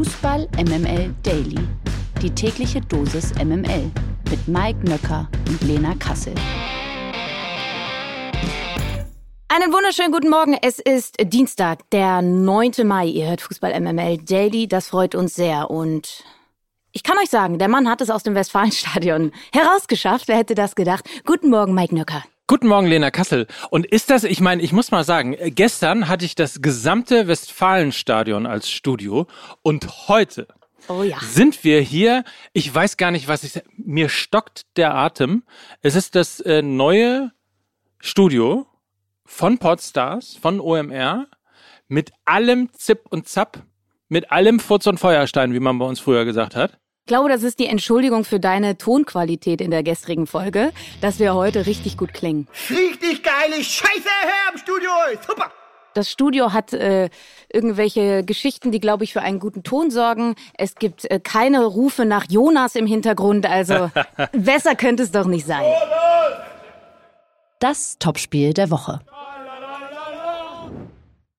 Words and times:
Fußball 0.00 0.48
MML 0.56 1.14
Daily. 1.22 1.58
Die 2.22 2.30
tägliche 2.30 2.80
Dosis 2.80 3.34
MML 3.34 3.90
mit 4.30 4.48
Mike 4.48 4.78
Nöcker 4.88 5.28
und 5.46 5.60
Lena 5.60 5.94
Kassel. 5.96 6.32
Einen 9.48 9.70
wunderschönen 9.70 10.10
guten 10.10 10.30
Morgen. 10.30 10.56
Es 10.62 10.78
ist 10.78 11.16
Dienstag, 11.22 11.80
der 11.90 12.22
9. 12.22 12.72
Mai. 12.84 13.08
Ihr 13.08 13.28
hört 13.28 13.42
Fußball 13.42 13.78
MML 13.78 14.16
Daily. 14.24 14.66
Das 14.66 14.88
freut 14.88 15.14
uns 15.14 15.34
sehr. 15.34 15.70
Und 15.70 16.24
ich 16.92 17.02
kann 17.02 17.18
euch 17.18 17.28
sagen, 17.28 17.58
der 17.58 17.68
Mann 17.68 17.86
hat 17.86 18.00
es 18.00 18.08
aus 18.08 18.22
dem 18.22 18.34
Westfalenstadion 18.34 19.32
herausgeschafft. 19.52 20.28
Wer 20.28 20.38
hätte 20.38 20.54
das 20.54 20.76
gedacht? 20.76 21.04
Guten 21.26 21.50
Morgen, 21.50 21.74
Mike 21.74 21.94
Nöcker. 21.94 22.24
Guten 22.50 22.66
Morgen, 22.66 22.88
Lena 22.88 23.12
Kassel. 23.12 23.46
Und 23.70 23.86
ist 23.86 24.10
das, 24.10 24.24
ich 24.24 24.40
meine, 24.40 24.60
ich 24.60 24.72
muss 24.72 24.90
mal 24.90 25.04
sagen, 25.04 25.36
gestern 25.54 26.08
hatte 26.08 26.24
ich 26.24 26.34
das 26.34 26.60
gesamte 26.60 27.28
Westfalenstadion 27.28 28.44
als 28.44 28.68
Studio 28.68 29.28
und 29.62 30.08
heute 30.08 30.48
Oh 30.88 31.04
ja. 31.04 31.20
sind 31.20 31.62
wir 31.62 31.80
hier. 31.80 32.24
Ich 32.52 32.74
weiß 32.74 32.96
gar 32.96 33.12
nicht, 33.12 33.28
was 33.28 33.44
ich. 33.44 33.62
Mir 33.76 34.08
stockt 34.08 34.62
der 34.76 34.96
Atem. 34.96 35.44
Es 35.80 35.94
ist 35.94 36.16
das 36.16 36.40
äh, 36.40 36.60
neue 36.60 37.30
Studio 38.00 38.66
von 39.24 39.58
Podstars, 39.58 40.34
von 40.34 40.58
OMR, 40.58 41.28
mit 41.86 42.10
allem 42.24 42.72
Zip 42.72 43.02
und 43.10 43.28
Zap, 43.28 43.62
mit 44.08 44.32
allem 44.32 44.58
Furz 44.58 44.88
und 44.88 44.98
Feuerstein, 44.98 45.54
wie 45.54 45.60
man 45.60 45.78
bei 45.78 45.86
uns 45.86 46.00
früher 46.00 46.24
gesagt 46.24 46.56
hat. 46.56 46.80
Ich 47.10 47.12
glaube, 47.12 47.28
das 47.28 47.42
ist 47.42 47.58
die 47.58 47.66
Entschuldigung 47.66 48.22
für 48.22 48.38
deine 48.38 48.78
Tonqualität 48.78 49.60
in 49.60 49.72
der 49.72 49.82
gestrigen 49.82 50.28
Folge, 50.28 50.70
dass 51.00 51.18
wir 51.18 51.34
heute 51.34 51.66
richtig 51.66 51.96
gut 51.96 52.14
klingen. 52.14 52.46
Richtig 52.70 53.24
geile 53.24 53.64
Scheiße 53.64 54.08
her 54.22 54.52
im 54.52 54.58
Studio. 54.60 54.90
Super. 55.26 55.50
Das 55.94 56.08
Studio 56.08 56.52
hat 56.52 56.72
äh, 56.72 57.10
irgendwelche 57.52 58.22
Geschichten, 58.22 58.70
die, 58.70 58.78
glaube 58.78 59.02
ich, 59.02 59.12
für 59.12 59.22
einen 59.22 59.40
guten 59.40 59.64
Ton 59.64 59.90
sorgen. 59.90 60.36
Es 60.56 60.76
gibt 60.76 61.10
äh, 61.10 61.18
keine 61.18 61.64
Rufe 61.64 62.04
nach 62.04 62.26
Jonas 62.30 62.76
im 62.76 62.86
Hintergrund, 62.86 63.44
also 63.44 63.90
besser 64.32 64.76
könnte 64.76 65.02
es 65.02 65.10
doch 65.10 65.26
nicht 65.26 65.48
sein. 65.48 65.64
Das 67.58 67.98
Topspiel 67.98 68.54
der 68.54 68.70
Woche. 68.70 69.00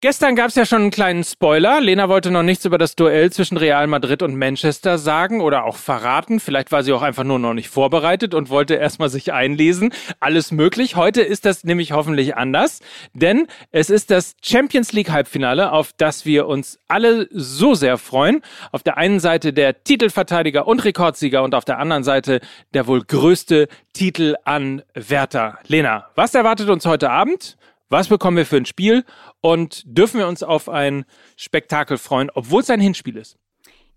Gestern 0.03 0.35
gab 0.35 0.47
es 0.47 0.55
ja 0.55 0.65
schon 0.65 0.81
einen 0.81 0.89
kleinen 0.89 1.23
Spoiler. 1.23 1.79
Lena 1.79 2.09
wollte 2.09 2.31
noch 2.31 2.41
nichts 2.41 2.65
über 2.65 2.79
das 2.79 2.95
Duell 2.95 3.31
zwischen 3.31 3.57
Real 3.57 3.85
Madrid 3.85 4.23
und 4.23 4.35
Manchester 4.35 4.97
sagen 4.97 5.41
oder 5.41 5.63
auch 5.63 5.75
verraten. 5.75 6.39
Vielleicht 6.39 6.71
war 6.71 6.81
sie 6.81 6.91
auch 6.91 7.03
einfach 7.03 7.23
nur 7.23 7.37
noch 7.37 7.53
nicht 7.53 7.69
vorbereitet 7.69 8.33
und 8.33 8.49
wollte 8.49 8.73
erstmal 8.73 9.09
sich 9.09 9.31
einlesen. 9.31 9.93
Alles 10.19 10.51
möglich. 10.51 10.95
Heute 10.95 11.21
ist 11.21 11.45
das 11.45 11.65
nämlich 11.65 11.91
hoffentlich 11.91 12.35
anders, 12.35 12.79
denn 13.13 13.45
es 13.69 13.91
ist 13.91 14.09
das 14.09 14.33
Champions 14.41 14.91
League 14.91 15.11
Halbfinale, 15.11 15.71
auf 15.71 15.91
das 15.95 16.25
wir 16.25 16.47
uns 16.47 16.79
alle 16.87 17.27
so 17.29 17.75
sehr 17.75 17.99
freuen. 17.99 18.41
Auf 18.71 18.81
der 18.81 18.97
einen 18.97 19.19
Seite 19.19 19.53
der 19.53 19.83
Titelverteidiger 19.83 20.65
und 20.65 20.83
Rekordsieger 20.83 21.43
und 21.43 21.53
auf 21.53 21.63
der 21.63 21.77
anderen 21.77 22.03
Seite 22.03 22.39
der 22.73 22.87
wohl 22.87 23.03
größte 23.03 23.67
Titelanwärter. 23.93 25.59
Lena, 25.67 26.07
was 26.15 26.33
erwartet 26.33 26.69
uns 26.69 26.87
heute 26.87 27.11
Abend? 27.11 27.55
Was 27.91 28.07
bekommen 28.07 28.37
wir 28.37 28.45
für 28.45 28.55
ein 28.55 28.65
Spiel? 28.65 29.03
Und 29.41 29.83
dürfen 29.85 30.17
wir 30.17 30.29
uns 30.29 30.43
auf 30.43 30.69
ein 30.69 31.03
Spektakel 31.35 31.97
freuen, 31.97 32.31
obwohl 32.33 32.61
es 32.61 32.69
ein 32.69 32.79
Hinspiel 32.79 33.17
ist? 33.17 33.37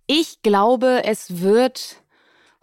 Ich 0.08 0.42
glaube, 0.42 1.02
es 1.04 1.40
wird 1.42 2.02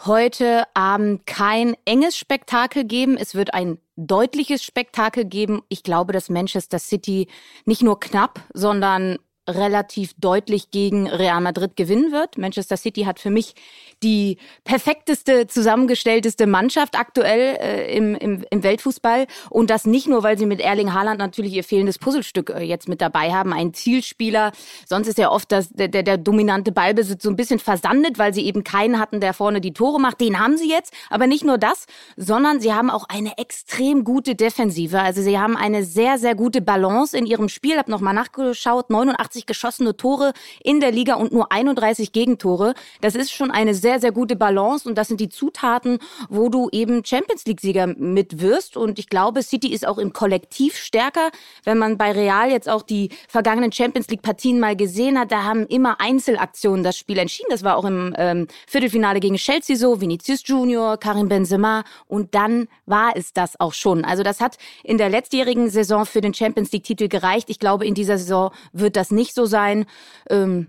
heute 0.05 0.65
Abend 0.73 1.25
kein 1.25 1.77
enges 1.85 2.17
Spektakel 2.17 2.83
geben. 2.83 3.15
Es 3.15 3.33
wird 3.33 3.53
ein 3.53 3.77
deutliches 3.95 4.61
Spektakel 4.61 5.23
geben. 5.23 5.61
Ich 5.69 5.83
glaube, 5.83 6.11
dass 6.11 6.29
Manchester 6.29 6.79
City 6.79 7.29
nicht 7.63 7.81
nur 7.81 8.01
knapp, 8.01 8.41
sondern 8.53 9.17
relativ 9.49 10.13
deutlich 10.19 10.71
gegen 10.71 11.07
Real 11.07 11.41
Madrid 11.41 11.75
gewinnen 11.75 12.11
wird. 12.11 12.37
Manchester 12.37 12.77
City 12.77 13.03
hat 13.03 13.19
für 13.19 13.31
mich 13.31 13.55
die 14.03 14.37
perfekteste, 14.63 15.47
zusammengestellteste 15.47 16.45
Mannschaft 16.47 16.97
aktuell 16.97 17.57
äh, 17.59 17.95
im, 17.95 18.15
im, 18.15 18.45
im 18.49 18.63
Weltfußball. 18.63 19.25
Und 19.49 19.69
das 19.69 19.85
nicht 19.85 20.07
nur, 20.07 20.23
weil 20.23 20.37
sie 20.37 20.45
mit 20.45 20.59
Erling 20.59 20.93
Haaland 20.93 21.19
natürlich 21.19 21.53
ihr 21.53 21.63
fehlendes 21.63 21.97
Puzzlestück 21.97 22.51
äh, 22.51 22.63
jetzt 22.63 22.87
mit 22.87 23.01
dabei 23.01 23.31
haben, 23.31 23.51
einen 23.51 23.73
Zielspieler. 23.73 24.51
Sonst 24.87 25.07
ist 25.07 25.17
ja 25.17 25.31
oft 25.31 25.51
das, 25.51 25.69
der, 25.69 25.87
der, 25.87 26.03
der 26.03 26.17
dominante 26.17 26.71
Ballbesitz 26.71 27.23
so 27.23 27.29
ein 27.29 27.35
bisschen 27.35 27.59
versandet, 27.59 28.19
weil 28.19 28.33
sie 28.33 28.45
eben 28.45 28.63
keinen 28.63 28.99
hatten, 28.99 29.21
der 29.21 29.33
vorne 29.33 29.59
die 29.59 29.73
Tore 29.73 29.99
macht. 29.99 30.21
Den 30.21 30.39
haben 30.39 30.57
sie 30.57 30.69
jetzt. 30.69 30.93
Aber 31.09 31.25
nicht 31.25 31.43
nur 31.43 31.57
das, 31.57 31.85
sondern 32.15 32.59
sie 32.61 32.73
haben 32.73 32.91
auch 32.91 33.05
eine 33.09 33.37
extrem 33.39 34.03
gute 34.03 34.35
Defensive. 34.35 34.99
Also 34.99 35.23
sie 35.23 35.39
haben 35.39 35.57
eine 35.57 35.83
sehr, 35.83 36.19
sehr 36.19 36.35
gute 36.35 36.61
Balance 36.61 37.17
in 37.17 37.25
ihrem 37.25 37.49
Spiel. 37.49 37.77
Hab 37.77 37.87
nochmal 37.87 38.13
nachgeschaut. 38.13 38.91
89 38.91 39.30
geschossene 39.45 39.95
Tore 39.95 40.33
in 40.63 40.79
der 40.79 40.91
Liga 40.91 41.15
und 41.15 41.31
nur 41.31 41.51
31 41.51 42.11
Gegentore. 42.11 42.73
Das 43.01 43.15
ist 43.15 43.31
schon 43.31 43.51
eine 43.51 43.73
sehr, 43.73 43.99
sehr 43.99 44.11
gute 44.11 44.35
Balance 44.35 44.87
und 44.87 44.95
das 44.97 45.07
sind 45.07 45.19
die 45.19 45.29
Zutaten, 45.29 45.99
wo 46.29 46.49
du 46.49 46.69
eben 46.71 47.03
Champions 47.05 47.45
League-Sieger 47.45 47.87
mit 47.87 48.41
wirst. 48.41 48.77
Und 48.77 48.99
ich 48.99 49.07
glaube, 49.07 49.43
City 49.43 49.73
ist 49.73 49.87
auch 49.87 49.97
im 49.97 50.13
Kollektiv 50.13 50.75
stärker. 50.75 51.31
Wenn 51.63 51.77
man 51.77 51.97
bei 51.97 52.11
Real 52.11 52.51
jetzt 52.51 52.69
auch 52.69 52.81
die 52.81 53.09
vergangenen 53.27 53.71
Champions 53.71 54.07
League-Partien 54.09 54.59
mal 54.59 54.75
gesehen 54.75 55.17
hat, 55.19 55.31
da 55.31 55.43
haben 55.43 55.65
immer 55.67 55.99
Einzelaktionen 55.99 56.83
das 56.83 56.97
Spiel 56.97 57.17
entschieden. 57.17 57.49
Das 57.49 57.63
war 57.63 57.77
auch 57.77 57.85
im 57.85 58.13
ähm, 58.17 58.47
Viertelfinale 58.67 59.19
gegen 59.19 59.35
Chelsea 59.35 59.75
so, 59.75 60.01
Vinicius 60.01 60.41
Junior, 60.45 60.97
Karim 60.97 61.29
Benzema 61.29 61.83
und 62.07 62.35
dann 62.35 62.67
war 62.85 63.15
es 63.15 63.33
das 63.33 63.59
auch 63.59 63.73
schon. 63.73 64.03
Also 64.03 64.23
das 64.23 64.41
hat 64.41 64.57
in 64.83 64.97
der 64.97 65.09
letztjährigen 65.09 65.69
Saison 65.69 66.05
für 66.05 66.21
den 66.21 66.33
Champions 66.33 66.71
League-Titel 66.71 67.07
gereicht. 67.07 67.49
Ich 67.49 67.59
glaube, 67.59 67.85
in 67.85 67.93
dieser 67.93 68.17
Saison 68.17 68.51
wird 68.73 68.95
das 68.95 69.11
nicht 69.11 69.20
so 69.29 69.45
sein. 69.45 69.85
Ähm, 70.29 70.67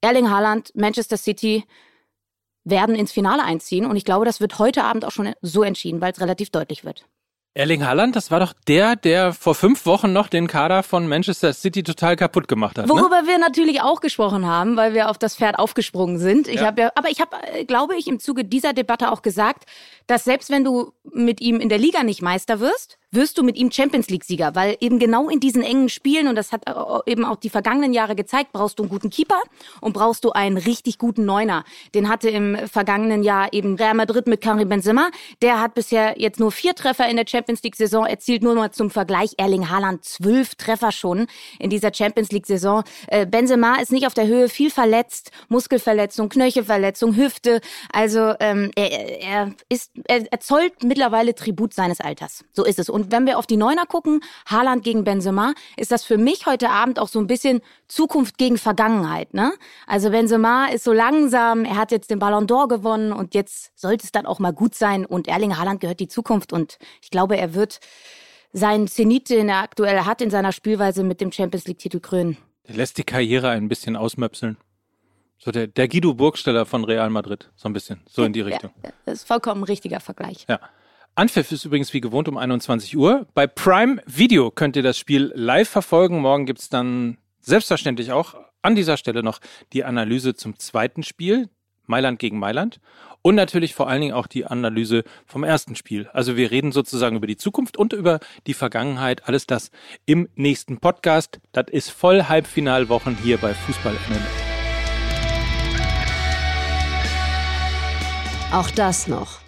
Erling 0.00 0.30
Haaland, 0.30 0.72
Manchester 0.74 1.16
City 1.16 1.64
werden 2.64 2.94
ins 2.94 3.12
Finale 3.12 3.44
einziehen 3.44 3.86
und 3.86 3.96
ich 3.96 4.04
glaube, 4.04 4.24
das 4.24 4.40
wird 4.40 4.58
heute 4.58 4.84
Abend 4.84 5.04
auch 5.04 5.12
schon 5.12 5.32
so 5.40 5.62
entschieden, 5.62 6.00
weil 6.00 6.12
es 6.12 6.20
relativ 6.20 6.50
deutlich 6.50 6.84
wird. 6.84 7.04
Erling 7.56 7.86
Haaland, 7.86 8.14
das 8.14 8.30
war 8.30 8.38
doch 8.38 8.52
der, 8.68 8.96
der 8.96 9.32
vor 9.32 9.54
fünf 9.54 9.86
Wochen 9.86 10.12
noch 10.12 10.28
den 10.28 10.46
Kader 10.46 10.82
von 10.82 11.08
Manchester 11.08 11.54
City 11.54 11.82
total 11.82 12.14
kaputt 12.14 12.48
gemacht 12.48 12.76
hat. 12.76 12.84
Ne? 12.86 12.92
Worüber 12.92 13.22
wir 13.24 13.38
natürlich 13.38 13.80
auch 13.80 14.00
gesprochen 14.00 14.44
haben, 14.46 14.76
weil 14.76 14.92
wir 14.92 15.08
auf 15.08 15.16
das 15.16 15.36
Pferd 15.36 15.58
aufgesprungen 15.58 16.18
sind. 16.18 16.48
Ich 16.48 16.60
Ja. 16.60 16.66
habe 16.66 16.82
ja, 16.82 16.92
aber 16.94 17.08
ich 17.08 17.18
habe, 17.18 17.34
äh, 17.54 17.64
glaube 17.64 17.96
ich, 17.96 18.08
im 18.08 18.18
Zuge 18.20 18.44
dieser 18.44 18.74
Debatte 18.74 19.10
auch 19.10 19.22
gesagt, 19.22 19.64
dass 20.06 20.24
selbst 20.24 20.50
wenn 20.50 20.64
du 20.64 20.92
mit 21.10 21.40
ihm 21.40 21.58
in 21.58 21.70
der 21.70 21.78
Liga 21.78 22.02
nicht 22.02 22.20
Meister 22.20 22.60
wirst, 22.60 22.98
wirst 23.16 23.38
du 23.38 23.42
mit 23.42 23.56
ihm 23.56 23.72
Champions 23.72 24.08
League 24.08 24.24
Sieger, 24.24 24.54
weil 24.54 24.76
eben 24.80 24.98
genau 24.98 25.28
in 25.28 25.40
diesen 25.40 25.62
engen 25.62 25.88
Spielen 25.88 26.28
und 26.28 26.36
das 26.36 26.52
hat 26.52 26.62
äh, 26.68 27.10
eben 27.10 27.24
auch 27.24 27.36
die 27.36 27.50
vergangenen 27.50 27.92
Jahre 27.92 28.14
gezeigt, 28.14 28.52
brauchst 28.52 28.78
du 28.78 28.84
einen 28.84 28.90
guten 28.90 29.10
Keeper 29.10 29.40
und 29.80 29.92
brauchst 29.92 30.24
du 30.24 30.30
einen 30.30 30.56
richtig 30.56 30.98
guten 30.98 31.24
Neuner. 31.24 31.64
Den 31.94 32.08
hatte 32.08 32.28
im 32.28 32.56
vergangenen 32.68 33.22
Jahr 33.24 33.52
eben 33.52 33.76
Real 33.76 33.94
Madrid 33.94 34.26
mit 34.26 34.40
Karim 34.40 34.68
Benzema. 34.68 35.10
Der 35.42 35.60
hat 35.60 35.74
bisher 35.74 36.20
jetzt 36.20 36.38
nur 36.38 36.52
vier 36.52 36.74
Treffer 36.74 37.08
in 37.08 37.16
der 37.16 37.24
Champions 37.26 37.62
League 37.62 37.76
Saison 37.76 38.06
erzielt, 38.06 38.42
nur 38.42 38.54
mal 38.54 38.70
zum 38.70 38.90
Vergleich 38.90 39.32
Erling 39.38 39.70
Haaland 39.70 40.04
zwölf 40.04 40.54
Treffer 40.54 40.92
schon 40.92 41.26
in 41.58 41.70
dieser 41.70 41.92
Champions 41.92 42.30
League 42.30 42.46
Saison. 42.46 42.84
Äh, 43.08 43.26
Benzema 43.26 43.80
ist 43.80 43.92
nicht 43.92 44.06
auf 44.06 44.14
der 44.14 44.26
Höhe, 44.26 44.48
viel 44.48 44.70
verletzt, 44.70 45.30
Muskelverletzung, 45.48 46.28
Knöchelverletzung, 46.28 47.16
Hüfte. 47.16 47.60
Also 47.92 48.34
ähm, 48.40 48.70
er, 48.76 49.22
er 49.22 49.52
ist, 49.68 49.92
er, 50.04 50.30
er 50.30 50.40
zollt 50.40 50.84
mittlerweile 50.84 51.34
Tribut 51.34 51.72
seines 51.72 52.00
Alters. 52.00 52.44
So 52.52 52.64
ist 52.64 52.78
es. 52.78 52.90
Und 52.90 53.05
wenn 53.10 53.26
wir 53.26 53.38
auf 53.38 53.46
die 53.46 53.56
Neuner 53.56 53.86
gucken, 53.86 54.20
Haaland 54.46 54.82
gegen 54.84 55.04
Benzema, 55.04 55.54
ist 55.76 55.92
das 55.92 56.04
für 56.04 56.18
mich 56.18 56.46
heute 56.46 56.70
Abend 56.70 56.98
auch 56.98 57.08
so 57.08 57.18
ein 57.18 57.26
bisschen 57.26 57.60
Zukunft 57.88 58.38
gegen 58.38 58.58
Vergangenheit. 58.58 59.34
Ne? 59.34 59.52
Also 59.86 60.10
Benzema 60.10 60.66
ist 60.66 60.84
so 60.84 60.92
langsam, 60.92 61.64
er 61.64 61.76
hat 61.76 61.92
jetzt 61.92 62.10
den 62.10 62.18
Ballon 62.18 62.46
d'Or 62.46 62.68
gewonnen 62.68 63.12
und 63.12 63.34
jetzt 63.34 63.72
sollte 63.78 64.04
es 64.04 64.12
dann 64.12 64.26
auch 64.26 64.38
mal 64.38 64.52
gut 64.52 64.74
sein. 64.74 65.04
Und 65.04 65.28
Erling 65.28 65.56
Haaland 65.56 65.80
gehört 65.80 66.00
die 66.00 66.08
Zukunft 66.08 66.52
und 66.52 66.78
ich 67.02 67.10
glaube, 67.10 67.36
er 67.36 67.54
wird 67.54 67.80
seinen 68.52 68.88
Zenit, 68.88 69.30
den 69.30 69.48
er 69.48 69.62
aktuell 69.62 70.00
hat 70.00 70.20
in 70.22 70.30
seiner 70.30 70.52
Spielweise 70.52 71.02
mit 71.02 71.20
dem 71.20 71.32
Champions 71.32 71.66
League-Titel 71.66 72.00
krönen. 72.00 72.36
Der 72.68 72.76
lässt 72.76 72.98
die 72.98 73.04
Karriere 73.04 73.50
ein 73.50 73.68
bisschen 73.68 73.96
ausmöpseln. 73.96 74.56
So 75.38 75.50
der, 75.50 75.66
der 75.66 75.88
Guido 75.88 76.14
Burgsteller 76.14 76.64
von 76.64 76.84
Real 76.84 77.10
Madrid. 77.10 77.50
So 77.56 77.68
ein 77.68 77.72
bisschen. 77.72 78.00
So 78.08 78.24
in 78.24 78.32
die 78.32 78.40
Richtung. 78.40 78.70
Ja, 78.82 78.90
das 79.04 79.20
ist 79.20 79.28
vollkommen 79.28 79.60
ein 79.60 79.64
richtiger 79.64 80.00
Vergleich. 80.00 80.46
Ja. 80.48 80.60
Anpfiff 81.16 81.50
ist 81.50 81.64
übrigens 81.64 81.94
wie 81.94 82.02
gewohnt 82.02 82.28
um 82.28 82.36
21 82.36 82.94
Uhr. 82.94 83.26
Bei 83.32 83.46
Prime 83.46 84.02
Video 84.04 84.50
könnt 84.50 84.76
ihr 84.76 84.82
das 84.82 84.98
Spiel 84.98 85.32
live 85.34 85.66
verfolgen. 85.66 86.20
Morgen 86.20 86.44
gibt's 86.44 86.68
dann 86.68 87.16
selbstverständlich 87.40 88.12
auch 88.12 88.34
an 88.60 88.74
dieser 88.74 88.98
Stelle 88.98 89.22
noch 89.22 89.40
die 89.72 89.84
Analyse 89.84 90.34
zum 90.34 90.58
zweiten 90.58 91.02
Spiel, 91.02 91.48
Mailand 91.86 92.18
gegen 92.18 92.38
Mailand. 92.38 92.80
Und 93.22 93.34
natürlich 93.34 93.74
vor 93.74 93.88
allen 93.88 94.02
Dingen 94.02 94.12
auch 94.12 94.26
die 94.26 94.44
Analyse 94.44 95.04
vom 95.24 95.42
ersten 95.42 95.74
Spiel. 95.74 96.06
Also 96.12 96.36
wir 96.36 96.50
reden 96.50 96.70
sozusagen 96.70 97.16
über 97.16 97.26
die 97.26 97.38
Zukunft 97.38 97.78
und 97.78 97.94
über 97.94 98.20
die 98.46 98.52
Vergangenheit. 98.52 99.26
Alles 99.26 99.46
das 99.46 99.70
im 100.04 100.28
nächsten 100.34 100.80
Podcast. 100.80 101.40
Das 101.52 101.68
ist 101.70 101.88
voll 101.88 102.24
Halbfinalwochen 102.24 103.16
hier 103.16 103.38
bei 103.38 103.54
Fußball 103.54 103.94
MML. 103.94 104.20
Auch 108.52 108.70
das 108.70 109.08
noch. 109.08 109.45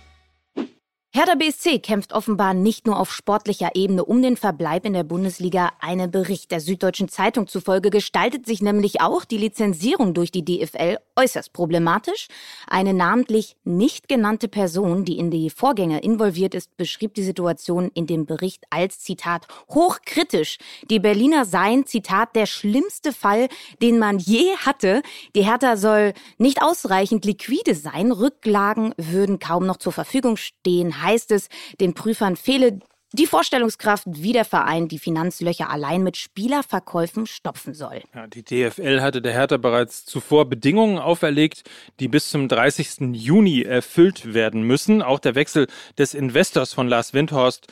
Hertha 1.10 1.36
BSC 1.36 1.78
kämpft 1.78 2.12
offenbar 2.12 2.52
nicht 2.52 2.86
nur 2.86 3.00
auf 3.00 3.14
sportlicher 3.14 3.70
Ebene 3.74 4.04
um 4.04 4.20
den 4.20 4.36
Verbleib 4.36 4.84
in 4.84 4.92
der 4.92 5.04
Bundesliga. 5.04 5.70
Eine 5.80 6.06
Bericht 6.06 6.50
der 6.50 6.60
Süddeutschen 6.60 7.08
Zeitung 7.08 7.46
zufolge 7.46 7.88
gestaltet 7.88 8.44
sich 8.44 8.60
nämlich 8.60 9.00
auch 9.00 9.24
die 9.24 9.38
Lizenzierung 9.38 10.12
durch 10.12 10.30
die 10.30 10.44
DFL 10.44 10.98
äußerst 11.16 11.54
problematisch. 11.54 12.28
Eine 12.66 12.92
namentlich 12.92 13.56
nicht 13.64 14.06
genannte 14.06 14.48
Person, 14.48 15.06
die 15.06 15.18
in 15.18 15.30
die 15.30 15.48
Vorgänge 15.48 16.00
involviert 16.00 16.54
ist, 16.54 16.76
beschrieb 16.76 17.14
die 17.14 17.22
Situation 17.22 17.90
in 17.94 18.06
dem 18.06 18.26
Bericht 18.26 18.64
als 18.68 19.00
Zitat 19.00 19.48
hochkritisch. 19.70 20.58
Die 20.90 21.00
Berliner 21.00 21.46
seien 21.46 21.86
Zitat 21.86 22.36
der 22.36 22.44
schlimmste 22.44 23.14
Fall, 23.14 23.48
den 23.80 23.98
man 23.98 24.18
je 24.18 24.54
hatte. 24.58 25.00
Die 25.34 25.46
Hertha 25.46 25.78
soll 25.78 26.12
nicht 26.36 26.62
ausreichend 26.62 27.24
liquide 27.24 27.74
sein. 27.74 28.12
Rücklagen 28.12 28.92
würden 28.98 29.38
kaum 29.38 29.64
noch 29.64 29.78
zur 29.78 29.92
Verfügung 29.92 30.36
stehen 30.36 30.97
heißt 31.02 31.32
es, 31.32 31.48
den 31.80 31.94
Prüfern 31.94 32.36
fehle 32.36 32.80
die 33.12 33.26
Vorstellungskraft, 33.26 34.04
wie 34.06 34.32
der 34.32 34.44
Verein 34.44 34.88
die 34.88 34.98
Finanzlöcher 34.98 35.70
allein 35.70 36.02
mit 36.02 36.18
Spielerverkäufen 36.18 37.26
stopfen 37.26 37.72
soll. 37.72 38.02
Ja, 38.14 38.26
die 38.26 38.42
DFL 38.42 39.00
hatte 39.00 39.22
der 39.22 39.32
Hertha 39.32 39.56
bereits 39.56 40.04
zuvor 40.04 40.46
Bedingungen 40.46 40.98
auferlegt, 40.98 41.62
die 42.00 42.08
bis 42.08 42.28
zum 42.28 42.48
30. 42.48 43.14
Juni 43.14 43.62
erfüllt 43.62 44.34
werden 44.34 44.62
müssen. 44.62 45.00
Auch 45.00 45.20
der 45.20 45.34
Wechsel 45.34 45.68
des 45.96 46.12
Investors 46.12 46.74
von 46.74 46.86
Lars 46.86 47.14
Windhorst 47.14 47.68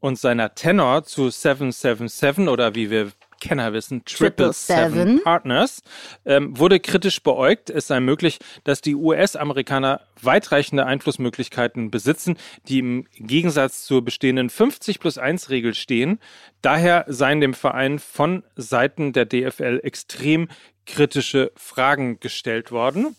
und 0.00 0.18
seiner 0.18 0.54
Tenor 0.54 1.04
zu 1.04 1.30
777 1.30 2.48
oder 2.48 2.74
wie 2.74 2.90
wir 2.90 3.12
Kenner 3.40 3.72
wissen, 3.72 4.04
Triple 4.04 4.52
Seven 4.52 5.22
Partners, 5.22 5.82
ähm, 6.24 6.58
wurde 6.58 6.80
kritisch 6.80 7.22
beäugt. 7.22 7.70
Es 7.70 7.86
sei 7.86 8.00
möglich, 8.00 8.38
dass 8.64 8.80
die 8.80 8.94
US-Amerikaner 8.94 10.00
weitreichende 10.22 10.86
Einflussmöglichkeiten 10.86 11.90
besitzen, 11.90 12.36
die 12.68 12.78
im 12.78 13.06
Gegensatz 13.14 13.84
zur 13.84 14.04
bestehenden 14.04 14.50
50 14.50 15.00
plus 15.00 15.18
1 15.18 15.50
Regel 15.50 15.74
stehen. 15.74 16.20
Daher 16.62 17.04
seien 17.08 17.40
dem 17.40 17.54
Verein 17.54 17.98
von 17.98 18.42
Seiten 18.56 19.12
der 19.12 19.26
DFL 19.26 19.80
extrem 19.82 20.48
kritische 20.86 21.52
Fragen 21.56 22.20
gestellt 22.20 22.70
worden. 22.70 23.16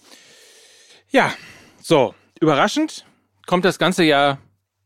Ja, 1.09 1.33
so, 1.81 2.15
überraschend 2.39 3.05
kommt 3.45 3.65
das 3.65 3.79
Ganze 3.79 4.03
ja 4.03 4.39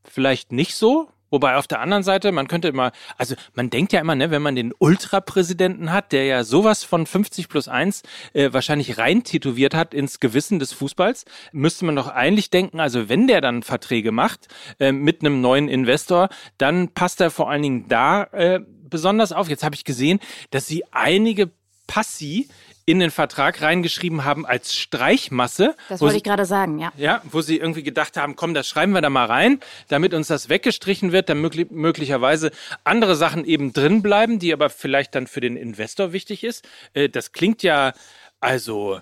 vielleicht 0.04 0.52
nicht 0.52 0.76
so, 0.76 1.10
Wobei 1.32 1.56
auf 1.56 1.66
der 1.66 1.80
anderen 1.80 2.04
Seite, 2.04 2.32
man 2.32 2.48
könnte 2.48 2.68
immer, 2.68 2.92
also 3.18 3.36
man 3.56 3.70
denkt 3.70 3.94
ja 3.94 4.02
immer, 4.02 4.16
ne, 4.16 4.30
wenn 4.30 4.42
man 4.42 4.56
den 4.56 4.74
Ultrapräsidenten 4.78 5.92
hat, 5.92 6.12
der 6.12 6.26
ja 6.26 6.44
sowas 6.44 6.84
von 6.84 7.08
50 7.08 7.50
plus 7.50 7.68
1 7.68 8.04
äh, 8.34 8.54
wahrscheinlich 8.54 8.98
rein 8.98 9.24
tätowiert 9.24 9.74
hat 9.74 9.94
ins 9.94 10.20
Gewissen 10.20 10.60
des 10.60 10.74
Fußballs, 10.74 11.26
müsste 11.54 11.86
man 11.86 11.96
doch 11.96 12.10
eigentlich 12.10 12.50
denken, 12.50 12.80
also 12.80 13.10
wenn 13.10 13.28
der 13.28 13.42
dann 13.42 13.64
Verträge 13.64 14.12
macht 14.12 14.48
äh, 14.80 14.92
mit 14.92 15.22
einem 15.22 15.42
neuen 15.42 15.70
Investor, 15.70 16.30
dann 16.58 16.90
passt 16.90 17.22
er 17.22 17.32
vor 17.32 17.50
allen 17.50 17.64
Dingen 17.64 17.88
da 17.88 18.24
äh, 18.26 18.60
besonders 18.90 19.32
auf. 19.32 19.50
Jetzt 19.50 19.64
habe 19.64 19.74
ich 19.74 19.86
gesehen, 19.86 20.20
dass 20.52 20.68
sie 20.68 20.84
einige 20.92 21.50
Passi 21.88 22.48
in 22.92 23.00
den 23.00 23.10
Vertrag 23.10 23.62
reingeschrieben 23.62 24.26
haben 24.26 24.46
als 24.46 24.76
Streichmasse. 24.76 25.76
Das 25.90 26.02
wollte 26.02 26.18
ich 26.18 26.24
gerade 26.24 26.46
sagen, 26.46 26.78
ja. 26.78 26.92
Ja, 26.98 27.22
wo 27.32 27.42
sie 27.42 27.58
irgendwie 27.58 27.84
gedacht 27.84 28.18
haben, 28.18 28.36
komm, 28.36 28.54
das 28.54 28.68
schreiben 28.68 28.92
wir 28.92 29.02
da 29.02 29.10
mal 29.10 29.26
rein, 29.26 29.60
damit 29.88 30.14
uns 30.14 30.28
das 30.28 30.50
weggestrichen 30.50 31.12
wird, 31.12 31.30
dann 31.30 31.40
möglich, 31.40 31.72
möglicherweise 31.72 32.52
andere 32.84 33.16
Sachen 33.16 33.46
eben 33.46 33.74
drin 33.74 34.02
bleiben, 34.02 34.40
die 34.40 34.52
aber 34.54 34.70
vielleicht 34.70 35.16
dann 35.16 35.26
für 35.26 35.42
den 35.42 35.56
Investor 35.56 36.12
wichtig 36.12 36.44
ist. 36.44 36.68
Äh, 36.94 37.10
das 37.10 37.32
klingt 37.32 37.64
ja 37.64 37.94
also 38.42 39.00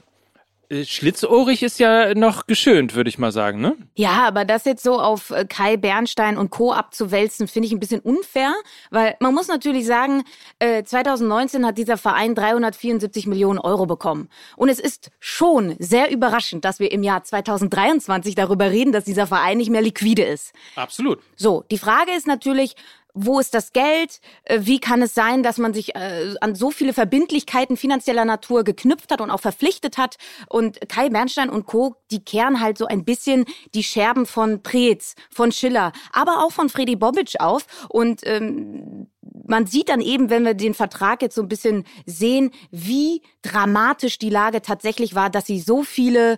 schlitzohrig 0.71 1.63
ist 1.63 1.79
ja 1.79 2.13
noch 2.13 2.45
geschönt, 2.45 2.95
würde 2.95 3.09
ich 3.09 3.17
mal 3.17 3.31
sagen, 3.31 3.59
ne? 3.59 3.75
Ja, 3.95 4.27
aber 4.27 4.45
das 4.45 4.65
jetzt 4.65 4.83
so 4.83 4.99
auf 4.99 5.31
äh, 5.31 5.45
Kai 5.45 5.77
Bernstein 5.77 6.37
und 6.37 6.51
Co. 6.51 6.71
abzuwälzen, 6.73 7.47
finde 7.47 7.67
ich 7.67 7.73
ein 7.73 7.79
bisschen 7.79 8.01
unfair, 8.01 8.53
weil 8.91 9.15
man 9.19 9.33
muss 9.33 9.47
natürlich 9.47 9.85
sagen, 9.85 10.23
2019 10.59 11.63
äh, 11.63 11.65
hat 11.65 11.77
dieser 11.77 11.97
Verein 11.97 12.35
374 12.35 13.27
Millionen 13.27 13.59
Euro 13.59 13.85
bekommen. 13.85 14.29
Und 14.55 14.69
es 14.69 14.79
ist 14.79 15.11
schon 15.19 15.75
sehr 15.79 16.11
überraschend, 16.11 16.65
dass 16.65 16.79
wir 16.79 16.91
im 16.91 17.03
Jahr 17.03 17.23
2023 17.23 18.35
darüber 18.35 18.69
reden, 18.69 18.91
dass 18.91 19.05
dieser 19.05 19.27
Verein 19.27 19.57
nicht 19.57 19.71
mehr 19.71 19.81
liquide 19.81 20.23
ist. 20.23 20.53
Absolut. 20.75 21.19
So, 21.35 21.63
die 21.71 21.77
Frage 21.77 22.11
ist 22.11 22.27
natürlich, 22.27 22.75
wo 23.13 23.39
ist 23.39 23.53
das 23.53 23.73
Geld? 23.73 24.19
Äh, 24.43 24.59
wie 24.61 24.79
kann 24.79 25.01
es 25.01 25.13
sein, 25.13 25.43
dass 25.43 25.57
man 25.57 25.73
sich 25.73 25.95
äh, 25.95 26.35
an 26.41 26.55
so 26.55 26.71
viele 26.71 26.93
Verbindlichkeiten 26.93 27.77
finanzieller 27.77 28.25
Natur 28.25 28.63
geknüpft 28.63 29.11
hat 29.11 29.21
und 29.21 29.31
auch 29.31 29.39
verpflichtet 29.39 29.97
hat? 29.97 30.17
Und 30.47 30.79
Kai 30.89 31.09
Bernstein 31.09 31.49
und 31.49 31.65
Co., 31.65 31.95
die 32.11 32.23
kehren 32.23 32.59
halt 32.59 32.77
so 32.77 32.85
ein 32.85 33.05
bisschen 33.05 33.45
die 33.73 33.83
Scherben 33.83 34.25
von 34.25 34.61
Preetz, 34.63 35.15
von 35.31 35.51
Schiller, 35.51 35.91
aber 36.11 36.43
auch 36.43 36.51
von 36.51 36.69
Freddy 36.69 36.95
Bobic 36.95 37.39
auf. 37.39 37.65
Und 37.89 38.21
ähm, 38.25 39.07
man 39.47 39.65
sieht 39.65 39.89
dann 39.89 40.01
eben, 40.01 40.29
wenn 40.29 40.45
wir 40.45 40.53
den 40.53 40.73
Vertrag 40.73 41.21
jetzt 41.21 41.35
so 41.35 41.41
ein 41.41 41.49
bisschen 41.49 41.85
sehen, 42.05 42.51
wie 42.71 43.21
dramatisch 43.41 44.19
die 44.19 44.29
Lage 44.29 44.61
tatsächlich 44.61 45.15
war, 45.15 45.29
dass 45.29 45.45
sie 45.45 45.59
so 45.59 45.83
viele 45.83 46.37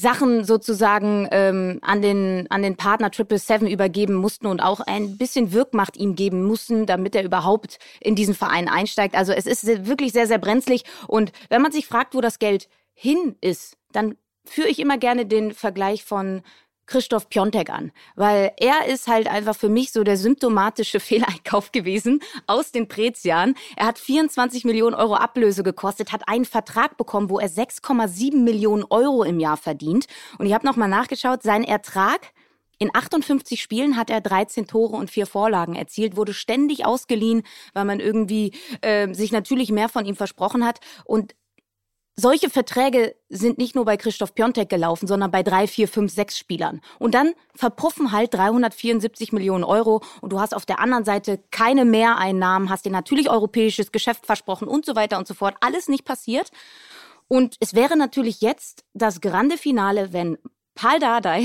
Sachen 0.00 0.44
sozusagen 0.44 1.26
ähm, 1.32 1.80
an 1.82 2.02
den 2.02 2.46
an 2.50 2.62
den 2.62 2.76
Partner 2.76 3.10
Triple 3.10 3.38
Seven 3.38 3.66
übergeben 3.66 4.14
mussten 4.14 4.46
und 4.46 4.60
auch 4.60 4.78
ein 4.78 5.18
bisschen 5.18 5.52
Wirkmacht 5.52 5.96
ihm 5.96 6.14
geben 6.14 6.44
mussten, 6.44 6.86
damit 6.86 7.16
er 7.16 7.24
überhaupt 7.24 7.80
in 8.00 8.14
diesen 8.14 8.34
Verein 8.34 8.68
einsteigt. 8.68 9.16
Also 9.16 9.32
es 9.32 9.46
ist 9.46 9.66
wirklich 9.86 10.12
sehr 10.12 10.28
sehr 10.28 10.38
brenzlig 10.38 10.84
und 11.08 11.32
wenn 11.48 11.62
man 11.62 11.72
sich 11.72 11.88
fragt, 11.88 12.14
wo 12.14 12.20
das 12.20 12.38
Geld 12.38 12.68
hin 12.94 13.34
ist, 13.40 13.76
dann 13.90 14.14
führe 14.44 14.68
ich 14.68 14.78
immer 14.78 14.98
gerne 14.98 15.26
den 15.26 15.52
Vergleich 15.52 16.04
von 16.04 16.42
Christoph 16.88 17.28
Piontek 17.28 17.70
an, 17.70 17.92
weil 18.16 18.52
er 18.56 18.86
ist 18.86 19.06
halt 19.06 19.28
einfach 19.28 19.54
für 19.54 19.68
mich 19.68 19.92
so 19.92 20.02
der 20.02 20.16
symptomatische 20.16 20.98
Fehleinkauf 21.08 21.70
gewesen 21.70 22.20
aus 22.46 22.72
den 22.72 22.88
Prezjahren. 22.88 23.54
Er 23.76 23.86
hat 23.86 23.98
24 23.98 24.64
Millionen 24.64 24.94
Euro 24.94 25.14
Ablöse 25.14 25.62
gekostet, 25.62 26.12
hat 26.12 26.26
einen 26.26 26.46
Vertrag 26.46 26.96
bekommen, 26.96 27.30
wo 27.30 27.38
er 27.38 27.48
6,7 27.48 28.42
Millionen 28.42 28.84
Euro 28.90 29.22
im 29.22 29.38
Jahr 29.38 29.56
verdient. 29.56 30.06
Und 30.38 30.46
ich 30.46 30.54
habe 30.54 30.66
nochmal 30.66 30.88
nachgeschaut, 30.88 31.42
sein 31.42 31.62
Ertrag 31.62 32.32
in 32.78 32.94
58 32.94 33.60
Spielen 33.60 33.96
hat 33.96 34.08
er 34.08 34.20
13 34.20 34.66
Tore 34.66 34.96
und 34.96 35.10
vier 35.10 35.26
Vorlagen 35.26 35.74
erzielt, 35.74 36.16
wurde 36.16 36.32
ständig 36.32 36.86
ausgeliehen, 36.86 37.42
weil 37.74 37.84
man 37.84 37.98
irgendwie 37.98 38.52
äh, 38.82 39.12
sich 39.12 39.32
natürlich 39.32 39.72
mehr 39.72 39.88
von 39.88 40.06
ihm 40.06 40.14
versprochen 40.14 40.64
hat. 40.64 40.78
Und 41.04 41.34
solche 42.20 42.50
Verträge 42.50 43.14
sind 43.28 43.58
nicht 43.58 43.76
nur 43.76 43.84
bei 43.84 43.96
Christoph 43.96 44.34
Piontek 44.34 44.68
gelaufen, 44.68 45.06
sondern 45.06 45.30
bei 45.30 45.44
drei, 45.44 45.68
vier, 45.68 45.86
fünf, 45.86 46.12
sechs 46.12 46.36
Spielern. 46.36 46.80
Und 46.98 47.14
dann 47.14 47.32
verpuffen 47.54 48.10
halt 48.10 48.34
374 48.34 49.32
Millionen 49.32 49.62
Euro 49.62 50.02
und 50.20 50.32
du 50.32 50.40
hast 50.40 50.52
auf 50.54 50.66
der 50.66 50.80
anderen 50.80 51.04
Seite 51.04 51.38
keine 51.52 51.84
Mehreinnahmen, 51.84 52.70
hast 52.70 52.84
dir 52.84 52.90
natürlich 52.90 53.30
europäisches 53.30 53.92
Geschäft 53.92 54.26
versprochen 54.26 54.66
und 54.66 54.84
so 54.84 54.96
weiter 54.96 55.16
und 55.16 55.28
so 55.28 55.34
fort. 55.34 55.56
Alles 55.60 55.88
nicht 55.88 56.04
passiert. 56.04 56.50
Und 57.28 57.54
es 57.60 57.74
wäre 57.74 57.96
natürlich 57.96 58.40
jetzt 58.40 58.84
das 58.94 59.20
grande 59.20 59.56
Finale, 59.56 60.12
wenn 60.12 60.38
Paul 60.74 60.98
Dardai 60.98 61.44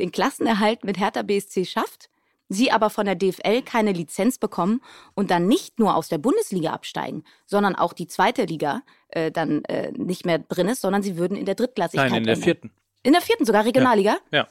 den 0.00 0.10
Klassenerhalt 0.10 0.84
mit 0.84 0.98
Hertha 0.98 1.22
BSC 1.22 1.64
schafft 1.64 2.10
sie 2.48 2.70
aber 2.70 2.90
von 2.90 3.06
der 3.06 3.14
DFL 3.14 3.62
keine 3.62 3.92
Lizenz 3.92 4.38
bekommen 4.38 4.80
und 5.14 5.30
dann 5.30 5.46
nicht 5.46 5.78
nur 5.78 5.96
aus 5.96 6.08
der 6.08 6.18
Bundesliga 6.18 6.70
absteigen, 6.70 7.24
sondern 7.46 7.74
auch 7.74 7.92
die 7.92 8.06
zweite 8.06 8.44
Liga 8.44 8.82
äh, 9.08 9.30
dann 9.30 9.64
äh, 9.64 9.92
nicht 9.92 10.26
mehr 10.26 10.38
drin 10.38 10.68
ist, 10.68 10.80
sondern 10.80 11.02
sie 11.02 11.16
würden 11.16 11.36
in 11.36 11.46
der 11.46 11.54
Drittklassigkeit. 11.54 12.10
Nein, 12.10 12.22
in 12.22 12.26
der 12.26 12.36
vierten. 12.36 12.70
In 13.02 13.12
der 13.12 13.22
vierten 13.22 13.44
sogar 13.44 13.64
Regionalliga? 13.64 14.16
Ja. 14.30 14.38
ja. 14.38 14.48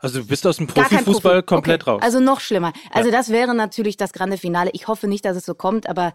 Also 0.00 0.20
du 0.20 0.26
bist 0.26 0.46
aus 0.46 0.58
dem 0.58 0.66
Profifußball 0.68 1.42
Profi. 1.42 1.46
komplett 1.46 1.82
okay. 1.82 1.90
raus. 1.90 2.02
Also 2.02 2.20
noch 2.20 2.40
schlimmer. 2.40 2.72
Also 2.92 3.10
ja. 3.10 3.16
das 3.16 3.30
wäre 3.30 3.54
natürlich 3.54 3.96
das 3.96 4.12
grande 4.12 4.36
Finale. 4.36 4.70
Ich 4.72 4.86
hoffe 4.86 5.08
nicht, 5.08 5.24
dass 5.24 5.36
es 5.36 5.44
so 5.44 5.54
kommt, 5.54 5.88
aber 5.88 6.12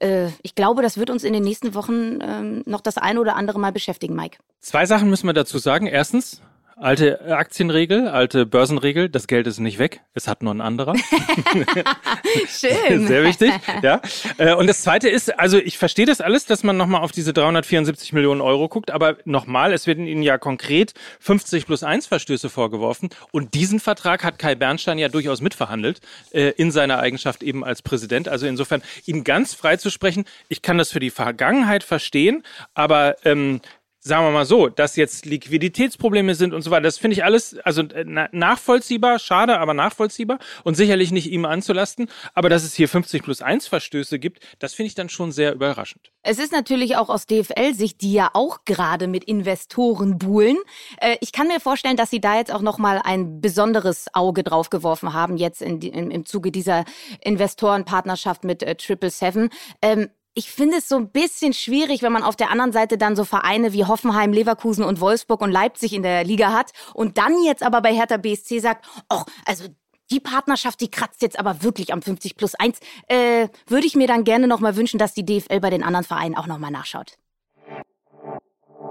äh, 0.00 0.28
ich 0.42 0.54
glaube, 0.54 0.82
das 0.82 0.98
wird 0.98 1.08
uns 1.08 1.24
in 1.24 1.32
den 1.32 1.42
nächsten 1.42 1.74
Wochen 1.74 2.18
ähm, 2.20 2.62
noch 2.66 2.80
das 2.80 2.98
eine 2.98 3.20
oder 3.20 3.36
andere 3.36 3.58
Mal 3.58 3.72
beschäftigen, 3.72 4.14
Mike. 4.14 4.38
Zwei 4.60 4.84
Sachen 4.84 5.08
müssen 5.08 5.26
wir 5.26 5.32
dazu 5.32 5.58
sagen. 5.58 5.86
Erstens, 5.86 6.42
Alte 6.76 7.20
Aktienregel, 7.36 8.08
alte 8.08 8.46
Börsenregel, 8.46 9.08
das 9.08 9.26
Geld 9.26 9.46
ist 9.46 9.58
nicht 9.58 9.78
weg, 9.78 10.00
es 10.14 10.26
hat 10.26 10.42
nur 10.42 10.54
ein 10.54 10.60
anderer. 10.60 10.94
Schön. 12.48 13.06
Sehr 13.06 13.22
wichtig, 13.24 13.52
ja. 13.82 14.00
Äh, 14.38 14.54
und 14.54 14.66
das 14.66 14.82
Zweite 14.82 15.08
ist, 15.08 15.38
also 15.38 15.58
ich 15.58 15.78
verstehe 15.78 16.06
das 16.06 16.20
alles, 16.20 16.46
dass 16.46 16.62
man 16.64 16.76
nochmal 16.76 17.02
auf 17.02 17.12
diese 17.12 17.32
374 17.32 18.12
Millionen 18.12 18.40
Euro 18.40 18.68
guckt, 18.68 18.90
aber 18.90 19.16
nochmal, 19.24 19.72
es 19.72 19.86
werden 19.86 20.06
Ihnen 20.06 20.22
ja 20.22 20.38
konkret 20.38 20.94
50 21.20 21.66
plus 21.66 21.82
1 21.82 22.06
Verstöße 22.06 22.48
vorgeworfen 22.48 23.10
und 23.30 23.54
diesen 23.54 23.78
Vertrag 23.78 24.24
hat 24.24 24.38
Kai 24.38 24.54
Bernstein 24.54 24.98
ja 24.98 25.08
durchaus 25.08 25.40
mitverhandelt, 25.40 26.00
äh, 26.32 26.50
in 26.56 26.70
seiner 26.70 26.98
Eigenschaft 26.98 27.42
eben 27.42 27.64
als 27.64 27.82
Präsident. 27.82 28.28
Also 28.28 28.46
insofern, 28.46 28.82
ihn 29.04 29.24
ganz 29.24 29.54
frei 29.54 29.76
zu 29.76 29.90
sprechen, 29.90 30.24
ich 30.48 30.62
kann 30.62 30.78
das 30.78 30.90
für 30.90 31.00
die 31.00 31.10
Vergangenheit 31.10 31.84
verstehen, 31.84 32.42
aber 32.74 33.16
ähm, 33.24 33.60
sagen 34.04 34.26
wir 34.26 34.32
mal 34.32 34.44
so, 34.44 34.68
dass 34.68 34.96
jetzt 34.96 35.26
Liquiditätsprobleme 35.26 36.34
sind 36.34 36.52
und 36.52 36.62
so 36.62 36.72
weiter, 36.72 36.82
das 36.82 36.98
finde 36.98 37.14
ich 37.14 37.24
alles 37.24 37.56
also 37.60 37.82
äh, 37.82 38.04
nachvollziehbar, 38.32 39.20
schade, 39.20 39.58
aber 39.60 39.74
nachvollziehbar 39.74 40.38
und 40.64 40.74
sicherlich 40.76 41.12
nicht 41.12 41.30
ihm 41.30 41.44
anzulasten. 41.44 42.08
Aber 42.34 42.48
dass 42.48 42.64
es 42.64 42.74
hier 42.74 42.88
50 42.88 43.22
plus 43.22 43.42
1 43.42 43.68
Verstöße 43.68 44.18
gibt, 44.18 44.40
das 44.58 44.74
finde 44.74 44.88
ich 44.88 44.94
dann 44.96 45.08
schon 45.08 45.30
sehr 45.30 45.54
überraschend. 45.54 46.10
Es 46.22 46.38
ist 46.38 46.52
natürlich 46.52 46.96
auch 46.96 47.08
aus 47.08 47.26
DFL-Sicht, 47.26 48.00
die 48.00 48.12
ja 48.12 48.30
auch 48.34 48.64
gerade 48.64 49.06
mit 49.06 49.24
Investoren 49.24 50.18
buhlen. 50.18 50.56
Äh, 51.00 51.16
ich 51.20 51.30
kann 51.30 51.46
mir 51.46 51.60
vorstellen, 51.60 51.96
dass 51.96 52.10
sie 52.10 52.20
da 52.20 52.36
jetzt 52.36 52.52
auch 52.52 52.62
nochmal 52.62 53.00
ein 53.04 53.40
besonderes 53.40 54.06
Auge 54.14 54.42
drauf 54.42 54.68
geworfen 54.68 55.12
haben, 55.12 55.36
jetzt 55.36 55.62
in, 55.62 55.80
im, 55.80 56.10
im 56.10 56.26
Zuge 56.26 56.50
dieser 56.50 56.84
Investorenpartnerschaft 57.20 58.42
mit 58.42 58.64
äh, 58.64 58.74
Triple 58.74 59.10
Seven. 59.10 59.50
Ähm, 59.80 60.10
ich 60.34 60.50
finde 60.50 60.78
es 60.78 60.88
so 60.88 60.96
ein 60.96 61.10
bisschen 61.10 61.52
schwierig, 61.52 62.02
wenn 62.02 62.12
man 62.12 62.22
auf 62.22 62.36
der 62.36 62.50
anderen 62.50 62.72
Seite 62.72 62.96
dann 62.96 63.16
so 63.16 63.24
Vereine 63.24 63.72
wie 63.72 63.84
Hoffenheim, 63.84 64.32
Leverkusen 64.32 64.84
und 64.84 65.00
Wolfsburg 65.00 65.42
und 65.42 65.50
Leipzig 65.50 65.92
in 65.92 66.02
der 66.02 66.24
Liga 66.24 66.52
hat 66.52 66.72
und 66.94 67.18
dann 67.18 67.42
jetzt 67.44 67.62
aber 67.62 67.82
bei 67.82 67.94
Hertha 67.94 68.16
BSC 68.16 68.60
sagt, 68.60 68.86
oh, 69.10 69.22
also 69.44 69.66
die 70.10 70.20
Partnerschaft, 70.20 70.80
die 70.80 70.90
kratzt 70.90 71.22
jetzt 71.22 71.38
aber 71.38 71.62
wirklich 71.62 71.92
am 71.92 72.02
50 72.02 72.36
plus 72.36 72.54
1. 72.54 72.78
Äh, 73.08 73.48
würde 73.66 73.86
ich 73.86 73.96
mir 73.96 74.06
dann 74.06 74.24
gerne 74.24 74.46
nochmal 74.46 74.76
wünschen, 74.76 74.98
dass 74.98 75.14
die 75.14 75.24
DFL 75.24 75.60
bei 75.60 75.70
den 75.70 75.82
anderen 75.82 76.04
Vereinen 76.04 76.36
auch 76.36 76.46
nochmal 76.46 76.70
nachschaut. 76.70 77.18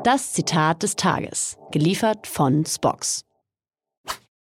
Das 0.03 0.33
Zitat 0.33 0.81
des 0.81 0.95
Tages, 0.95 1.57
geliefert 1.71 2.25
von 2.25 2.65
Spox. 2.65 3.23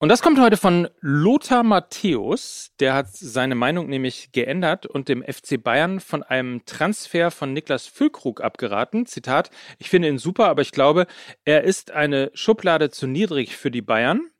Und 0.00 0.10
das 0.10 0.22
kommt 0.22 0.38
heute 0.38 0.56
von 0.56 0.88
Lothar 1.00 1.64
Matthäus. 1.64 2.70
Der 2.78 2.94
hat 2.94 3.08
seine 3.10 3.56
Meinung 3.56 3.88
nämlich 3.88 4.30
geändert 4.30 4.86
und 4.86 5.08
dem 5.08 5.24
FC 5.24 5.60
Bayern 5.60 5.98
von 5.98 6.22
einem 6.22 6.64
Transfer 6.66 7.32
von 7.32 7.52
Niklas 7.52 7.88
Füllkrug 7.88 8.40
abgeraten. 8.40 9.06
Zitat, 9.06 9.50
ich 9.78 9.90
finde 9.90 10.06
ihn 10.06 10.18
super, 10.18 10.46
aber 10.50 10.62
ich 10.62 10.70
glaube, 10.70 11.08
er 11.44 11.64
ist 11.64 11.90
eine 11.90 12.30
Schublade 12.32 12.90
zu 12.90 13.08
niedrig 13.08 13.56
für 13.56 13.72
die 13.72 13.82
Bayern. 13.82 14.30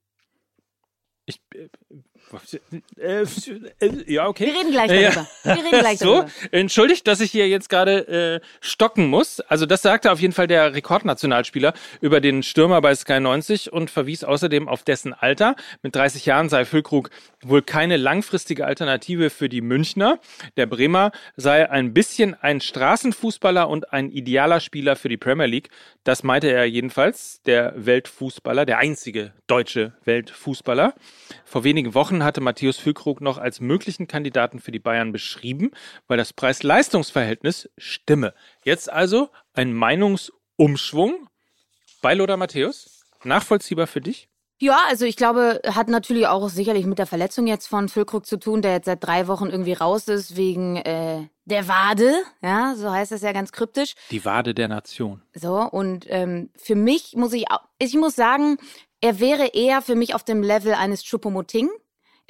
Ich, 1.27 1.41
äh, 1.53 1.69
ja, 4.06 4.26
okay. 4.26 4.47
Wir 4.47 4.54
reden 4.54 4.70
gleich 4.70 4.88
darüber. 4.88 5.26
Wir 5.44 5.64
reden 5.64 5.80
gleich 5.80 5.99
so, 5.99 6.14
darüber. 6.14 6.30
Entschuldigt, 6.50 7.06
dass 7.06 7.20
ich 7.20 7.30
hier 7.30 7.49
jetzt 7.49 7.68
gerade 7.68 8.40
äh, 8.42 8.47
stocken 8.61 9.08
muss. 9.08 9.40
Also 9.40 9.66
das 9.66 9.82
sagte 9.82 10.12
auf 10.12 10.20
jeden 10.20 10.32
Fall 10.32 10.47
der 10.47 10.75
Rekordnationalspieler 10.75 11.73
über 12.00 12.20
den 12.20 12.42
Stürmer 12.42 12.80
bei 12.80 12.94
Sky 12.94 13.20
90 13.20 13.73
und 13.73 13.90
verwies 13.90 14.25
außerdem 14.25 14.68
auf 14.68 14.82
dessen 14.82 15.12
Alter. 15.12 15.56
Mit 15.82 15.94
30 15.94 16.26
Jahren 16.26 16.49
sei 16.49 16.64
Füllkrug 16.64 17.11
wohl 17.42 17.62
keine 17.62 17.97
langfristige 17.97 18.66
Alternative 18.66 19.30
für 19.30 19.49
die 19.49 19.61
Münchner. 19.61 20.18
Der 20.56 20.66
Bremer 20.66 21.12
sei 21.37 21.70
ein 21.70 21.94
bisschen 21.94 22.35
ein 22.35 22.61
Straßenfußballer 22.61 23.68
und 23.68 23.92
ein 23.92 24.11
idealer 24.11 24.61
Spieler 24.61 24.97
für 24.97 25.08
die 25.08 25.16
Premier 25.16 25.47
League. 25.47 25.70
Das 26.04 26.23
meinte 26.23 26.50
er 26.50 26.64
jedenfalls, 26.64 27.42
der 27.42 27.75
Weltfußballer, 27.76 28.64
der 28.64 28.78
einzige 28.78 29.32
deutsche 29.47 29.92
Weltfußballer. 30.04 30.94
Vor 31.44 31.64
wenigen 31.64 31.94
Wochen 32.19 32.25
hatte 32.25 32.41
Matthäus 32.41 32.79
Füllkrug 32.79 33.21
noch 33.21 33.39
als 33.39 33.61
möglichen 33.61 34.09
Kandidaten 34.09 34.59
für 34.59 34.73
die 34.73 34.81
Bayern 34.81 35.13
beschrieben, 35.13 35.71
weil 36.09 36.19
das 36.19 36.33
Preis-Leistungs-Verhältnis 36.33 37.71
stimme. 37.79 38.35
Jetzt 38.65 38.91
also 38.91 39.29
ein 39.53 39.73
Meinungsumschwung 39.73 41.29
bei 42.03 42.15
Lothar 42.15 42.37
Matthäus. 42.37 43.05
Nachvollziehbar 43.23 43.87
für 43.87 44.01
dich? 44.01 44.29
Ja, 44.61 44.79
also 44.89 45.05
ich 45.05 45.15
glaube, 45.15 45.61
hat 45.65 45.87
natürlich 45.87 46.27
auch 46.27 46.49
sicherlich 46.49 46.87
mit 46.87 46.99
der 46.99 47.07
Verletzung 47.07 47.47
jetzt 47.47 47.69
von 47.69 47.89
Füllkrug 47.89 48.27
zu 48.27 48.37
tun, 48.37 48.63
der 48.63 48.73
jetzt 48.73 48.87
seit 48.87 49.05
drei 49.05 49.29
Wochen 49.29 49.47
irgendwie 49.47 49.75
raus 49.75 50.09
ist 50.09 50.37
wegen 50.37 50.77
äh, 50.77 51.29
der 51.45 51.69
Wade, 51.69 52.13
ja, 52.43 52.75
so 52.75 52.91
heißt 52.91 53.13
das 53.13 53.23
ja 53.23 53.31
ganz 53.31 53.53
kryptisch. 53.53 53.95
Die 54.11 54.25
Wade 54.25 54.55
der 54.55 54.67
Nation. 54.67 55.23
So 55.35 55.61
und 55.61 56.07
ähm, 56.09 56.51
für 56.57 56.75
mich 56.75 57.15
muss 57.15 57.33
ich, 57.33 57.45
ich 57.79 57.95
muss 57.95 58.17
sagen, 58.17 58.59
er 59.01 59.21
wäre 59.21 59.47
eher 59.55 59.81
für 59.81 59.95
mich 59.95 60.15
auf 60.17 60.25
dem 60.25 60.43
Level 60.43 60.75
eines 60.75 61.05
Choupo-Moting. 61.05 61.69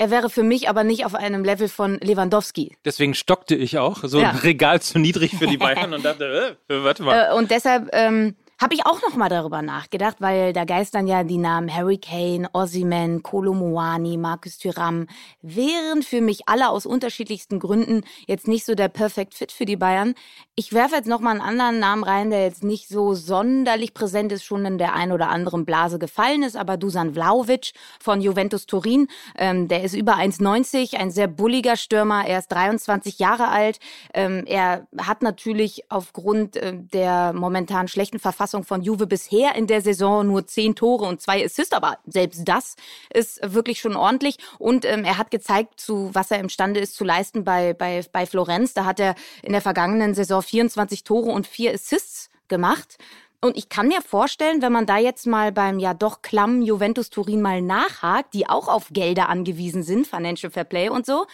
Er 0.00 0.12
wäre 0.12 0.30
für 0.30 0.44
mich 0.44 0.68
aber 0.68 0.84
nicht 0.84 1.04
auf 1.04 1.16
einem 1.16 1.44
Level 1.44 1.68
von 1.68 1.98
Lewandowski. 1.98 2.76
Deswegen 2.84 3.14
stockte 3.14 3.56
ich 3.56 3.78
auch, 3.78 4.04
so 4.04 4.20
ja. 4.20 4.30
ein 4.30 4.36
Regal 4.36 4.80
zu 4.80 5.00
niedrig 5.00 5.34
für 5.36 5.48
die 5.48 5.56
Bayern 5.58 5.92
und 5.92 6.04
dachte, 6.04 6.56
äh, 6.68 6.74
warte 6.84 7.02
mal. 7.02 7.30
Äh, 7.30 7.34
und 7.34 7.50
deshalb 7.50 7.88
ähm, 7.92 8.36
habe 8.60 8.74
ich 8.74 8.84
auch 8.84 9.00
noch 9.02 9.14
mal 9.14 9.28
darüber 9.28 9.62
nachgedacht, 9.62 10.16
weil 10.18 10.52
da 10.52 10.64
geistern 10.64 11.06
ja 11.06 11.22
die 11.22 11.38
Namen 11.38 11.72
Harry 11.72 11.98
Kane, 11.98 12.48
Ozyman, 12.52 13.22
Kolomoani, 13.22 14.16
Marcus 14.16 14.58
Thuram, 14.58 15.06
wären 15.42 16.02
für 16.02 16.20
mich 16.20 16.48
alle 16.48 16.68
aus 16.68 16.84
unterschiedlichsten 16.84 17.60
Gründen 17.60 18.02
jetzt 18.26 18.48
nicht 18.48 18.66
so 18.66 18.74
der 18.74 18.88
Perfect 18.88 19.34
Fit 19.34 19.52
für 19.52 19.64
die 19.64 19.76
Bayern. 19.76 20.14
Ich 20.56 20.72
werfe 20.72 20.96
jetzt 20.96 21.06
noch 21.06 21.20
mal 21.20 21.30
einen 21.30 21.40
anderen 21.40 21.78
Namen 21.78 22.02
rein, 22.02 22.30
der 22.30 22.42
jetzt 22.42 22.64
nicht 22.64 22.88
so 22.88 23.14
sonderlich 23.14 23.94
präsent 23.94 24.32
ist, 24.32 24.42
schon 24.42 24.64
in 24.64 24.78
der 24.78 24.92
ein 24.94 25.12
oder 25.12 25.28
anderen 25.28 25.64
Blase 25.64 26.00
gefallen 26.00 26.42
ist, 26.42 26.56
aber 26.56 26.76
Dusan 26.76 27.14
Vlaovic 27.14 27.72
von 28.00 28.20
Juventus 28.20 28.66
Turin, 28.66 29.06
ähm, 29.36 29.68
der 29.68 29.84
ist 29.84 29.94
über 29.94 30.16
1,90, 30.16 30.96
ein 30.96 31.12
sehr 31.12 31.28
bulliger 31.28 31.76
Stürmer, 31.76 32.26
er 32.26 32.40
ist 32.40 32.48
23 32.48 33.20
Jahre 33.20 33.48
alt, 33.48 33.78
ähm, 34.14 34.42
er 34.46 34.88
hat 35.00 35.22
natürlich 35.22 35.84
aufgrund 35.90 36.56
äh, 36.56 36.72
der 36.74 37.32
momentan 37.32 37.86
schlechten 37.86 38.18
Verfassung 38.18 38.47
Verfassung 38.48 38.64
von 38.64 38.82
Juve 38.82 39.06
bisher 39.06 39.54
in 39.56 39.66
der 39.66 39.82
Saison 39.82 40.26
nur 40.26 40.46
zehn 40.46 40.74
Tore 40.74 41.04
und 41.04 41.20
zwei 41.20 41.44
Assists, 41.44 41.74
aber 41.74 41.98
selbst 42.06 42.42
das 42.46 42.76
ist 43.12 43.40
wirklich 43.42 43.78
schon 43.78 43.94
ordentlich. 43.94 44.38
Und 44.58 44.86
ähm, 44.86 45.04
er 45.04 45.18
hat 45.18 45.30
gezeigt, 45.30 45.78
zu 45.78 46.10
was 46.14 46.30
er 46.30 46.40
imstande 46.40 46.80
ist 46.80 46.94
zu 46.94 47.04
leisten 47.04 47.44
bei, 47.44 47.74
bei, 47.74 48.02
bei 48.10 48.24
Florenz. 48.24 48.72
Da 48.72 48.86
hat 48.86 49.00
er 49.00 49.14
in 49.42 49.52
der 49.52 49.60
vergangenen 49.60 50.14
Saison 50.14 50.40
24 50.40 51.04
Tore 51.04 51.30
und 51.30 51.46
vier 51.46 51.74
Assists 51.74 52.30
gemacht. 52.48 52.96
Und 53.42 53.56
ich 53.58 53.68
kann 53.68 53.88
mir 53.88 54.00
vorstellen, 54.00 54.62
wenn 54.62 54.72
man 54.72 54.86
da 54.86 54.96
jetzt 54.96 55.26
mal 55.26 55.52
beim 55.52 55.78
ja 55.78 55.92
doch 55.92 56.22
klammen 56.22 56.62
Juventus 56.62 57.10
Turin 57.10 57.42
mal 57.42 57.60
nachhakt, 57.60 58.32
die 58.32 58.48
auch 58.48 58.68
auf 58.68 58.88
Gelder 58.90 59.28
angewiesen 59.28 59.82
sind, 59.82 60.06
Financial 60.06 60.50
Fair 60.50 60.64
Play 60.64 60.88
und 60.88 61.04
so, 61.04 61.26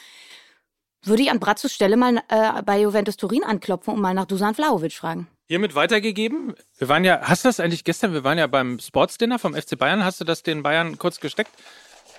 würde 1.02 1.22
ich 1.22 1.30
an 1.30 1.38
Bratzos 1.38 1.72
Stelle 1.72 1.96
mal 1.96 2.18
äh, 2.28 2.62
bei 2.62 2.80
Juventus 2.80 3.16
Turin 3.16 3.44
anklopfen 3.44 3.94
und 3.94 4.00
mal 4.00 4.14
nach 4.14 4.26
Dusan 4.26 4.54
Vlahovic 4.54 4.92
fragen. 4.92 5.28
Hiermit 5.46 5.74
weitergegeben. 5.74 6.54
Wir 6.78 6.88
waren 6.88 7.04
ja, 7.04 7.20
hast 7.22 7.44
du 7.44 7.48
das 7.48 7.60
eigentlich 7.60 7.84
gestern? 7.84 8.14
Wir 8.14 8.24
waren 8.24 8.38
ja 8.38 8.46
beim 8.46 8.78
Sportsdinner 8.78 9.38
vom 9.38 9.54
FC 9.54 9.78
Bayern. 9.78 10.02
Hast 10.02 10.20
du 10.20 10.24
das 10.24 10.42
den 10.42 10.62
Bayern 10.62 10.96
kurz 10.96 11.20
gesteckt? 11.20 11.50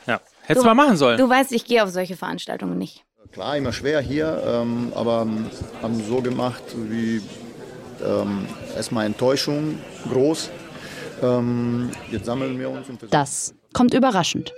Ja, 0.05 0.21
hättest 0.43 0.63
du 0.63 0.67
mal 0.67 0.75
machen 0.75 0.95
sollen. 0.95 1.17
Du 1.17 1.27
weißt, 1.27 1.51
ich 1.51 1.65
gehe 1.65 1.83
auf 1.83 1.89
solche 1.89 2.15
Veranstaltungen 2.15 2.77
nicht. 2.77 3.03
Klar, 3.31 3.57
immer 3.57 3.73
schwer 3.73 3.99
hier, 3.99 4.43
ähm, 4.45 4.93
aber 4.95 5.27
haben 5.81 6.03
so 6.07 6.21
gemacht, 6.21 6.63
wie 6.75 7.21
ähm, 8.05 8.45
erstmal 8.75 9.07
Enttäuschung 9.07 9.79
groß. 10.11 10.51
Ähm, 11.23 11.89
jetzt 12.11 12.25
sammeln 12.25 12.59
wir 12.59 12.69
uns. 12.69 12.87
Und 12.89 13.01
das 13.09 13.55
kommt 13.73 13.95
überraschend. 13.95 14.53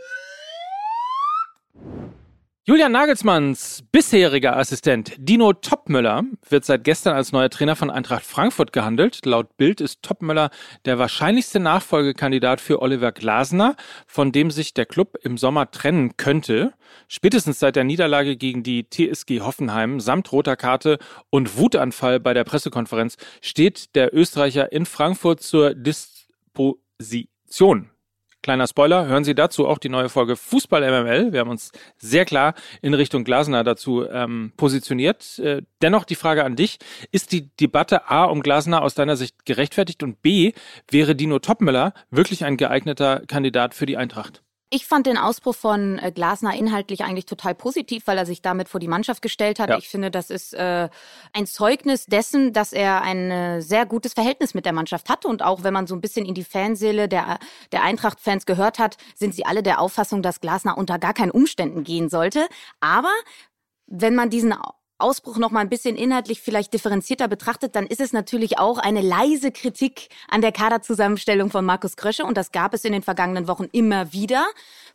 Julian 2.69 2.91
Nagelsmanns 2.91 3.85
bisheriger 3.93 4.57
Assistent 4.57 5.13
Dino 5.17 5.53
Topmöller 5.53 6.25
wird 6.49 6.65
seit 6.65 6.83
gestern 6.83 7.15
als 7.15 7.31
neuer 7.31 7.49
Trainer 7.49 7.77
von 7.77 7.89
Eintracht 7.89 8.25
Frankfurt 8.25 8.73
gehandelt. 8.73 9.25
Laut 9.25 9.55
Bild 9.55 9.79
ist 9.79 10.03
Topmöller 10.03 10.49
der 10.83 10.99
wahrscheinlichste 10.99 11.61
Nachfolgekandidat 11.61 12.59
für 12.59 12.81
Oliver 12.81 13.13
Glasner, 13.13 13.77
von 14.05 14.33
dem 14.33 14.51
sich 14.51 14.73
der 14.73 14.85
Club 14.85 15.17
im 15.23 15.37
Sommer 15.37 15.71
trennen 15.71 16.17
könnte. 16.17 16.73
Spätestens 17.07 17.59
seit 17.59 17.77
der 17.77 17.85
Niederlage 17.85 18.35
gegen 18.35 18.63
die 18.63 18.89
TSG 18.89 19.39
Hoffenheim 19.39 20.01
samt 20.01 20.29
roter 20.33 20.57
Karte 20.57 20.97
und 21.29 21.57
Wutanfall 21.57 22.19
bei 22.19 22.33
der 22.33 22.43
Pressekonferenz 22.43 23.15
steht 23.39 23.95
der 23.95 24.13
Österreicher 24.13 24.73
in 24.73 24.85
Frankfurt 24.85 25.39
zur 25.39 25.73
Disposition. 25.73 27.91
Kleiner 28.47 28.67
Spoiler, 28.67 29.07
hören 29.07 29.25
Sie 29.25 29.35
dazu 29.35 29.67
auch 29.67 29.77
die 29.77 29.89
neue 29.89 30.07
Folge 30.07 30.37
Fußball 30.37 30.79
MML. 30.79 31.33
Wir 31.33 31.41
haben 31.41 31.49
uns 31.49 31.73
sehr 31.97 32.23
klar 32.23 32.53
in 32.81 32.93
Richtung 32.93 33.25
Glasner 33.25 33.65
dazu 33.65 34.07
ähm, 34.07 34.53
positioniert. 34.55 35.37
Äh, 35.39 35.63
dennoch 35.81 36.05
die 36.05 36.15
Frage 36.15 36.45
an 36.45 36.55
dich, 36.55 36.77
ist 37.11 37.33
die 37.33 37.49
Debatte 37.57 38.09
A 38.09 38.23
um 38.23 38.41
Glasner 38.41 38.83
aus 38.83 38.93
deiner 38.93 39.17
Sicht 39.17 39.45
gerechtfertigt 39.45 40.01
und 40.01 40.21
B, 40.21 40.53
wäre 40.89 41.13
Dino 41.13 41.39
Topmüller 41.39 41.91
wirklich 42.09 42.45
ein 42.45 42.55
geeigneter 42.55 43.21
Kandidat 43.27 43.73
für 43.73 43.85
die 43.85 43.97
Eintracht? 43.97 44.43
Ich 44.69 44.85
fand 44.85 45.07
den 45.07 45.17
Ausbruch 45.17 45.55
von 45.55 45.97
äh, 45.97 46.11
Glasner 46.11 46.53
inhaltlich 46.53 47.03
eigentlich 47.03 47.25
total 47.25 47.55
positiv, 47.55 48.05
weil 48.05 48.17
er 48.17 48.25
sich 48.25 48.41
damit 48.41 48.67
vor 48.67 48.81
die 48.81 48.89
Mannschaft 48.89 49.21
gestellt 49.21 49.59
hat. 49.59 49.69
Ja. 49.69 49.77
Ich 49.77 49.87
finde, 49.87 50.11
das 50.11 50.29
ist 50.29 50.53
äh, 50.53 50.89
ein 51.31 51.45
Zeugnis 51.45 52.05
dessen, 52.05 52.51
dass 52.51 52.73
er 52.73 53.01
ein 53.01 53.31
äh, 53.31 53.61
sehr 53.61 53.85
gutes 53.85 54.13
Verhältnis 54.13 54.53
mit 54.53 54.65
der 54.65 54.73
Mannschaft 54.73 55.07
hat. 55.07 55.25
Und 55.25 55.41
auch 55.41 55.63
wenn 55.63 55.73
man 55.73 55.87
so 55.87 55.95
ein 55.95 56.01
bisschen 56.01 56.25
in 56.25 56.33
die 56.33 56.43
Fanseele 56.43 57.07
der, 57.07 57.39
der 57.71 57.83
Eintracht-Fans 57.83 58.45
gehört 58.45 58.77
hat, 58.77 58.97
sind 59.15 59.33
sie 59.33 59.45
alle 59.45 59.63
der 59.63 59.79
Auffassung, 59.79 60.21
dass 60.21 60.41
Glasner 60.41 60.77
unter 60.77 60.99
gar 60.99 61.13
keinen 61.13 61.31
Umständen 61.31 61.85
gehen 61.85 62.09
sollte. 62.09 62.45
Aber 62.81 63.13
wenn 63.85 64.15
man 64.15 64.29
diesen 64.29 64.53
Ausbruch 64.99 65.37
noch 65.37 65.51
mal 65.51 65.59
ein 65.59 65.69
bisschen 65.69 65.95
inhaltlich 65.95 66.41
vielleicht 66.41 66.73
differenzierter 66.73 67.27
betrachtet, 67.27 67.75
dann 67.75 67.85
ist 67.87 68.01
es 68.01 68.13
natürlich 68.13 68.57
auch 68.57 68.77
eine 68.77 69.01
leise 69.01 69.51
Kritik 69.51 70.09
an 70.27 70.41
der 70.41 70.51
Kaderzusammenstellung 70.51 71.51
von 71.51 71.65
Markus 71.65 71.95
Krösche 71.97 72.25
und 72.25 72.37
das 72.37 72.51
gab 72.51 72.73
es 72.73 72.83
in 72.83 72.93
den 72.93 73.03
vergangenen 73.03 73.47
Wochen 73.47 73.65
immer 73.71 74.11
wieder 74.13 74.45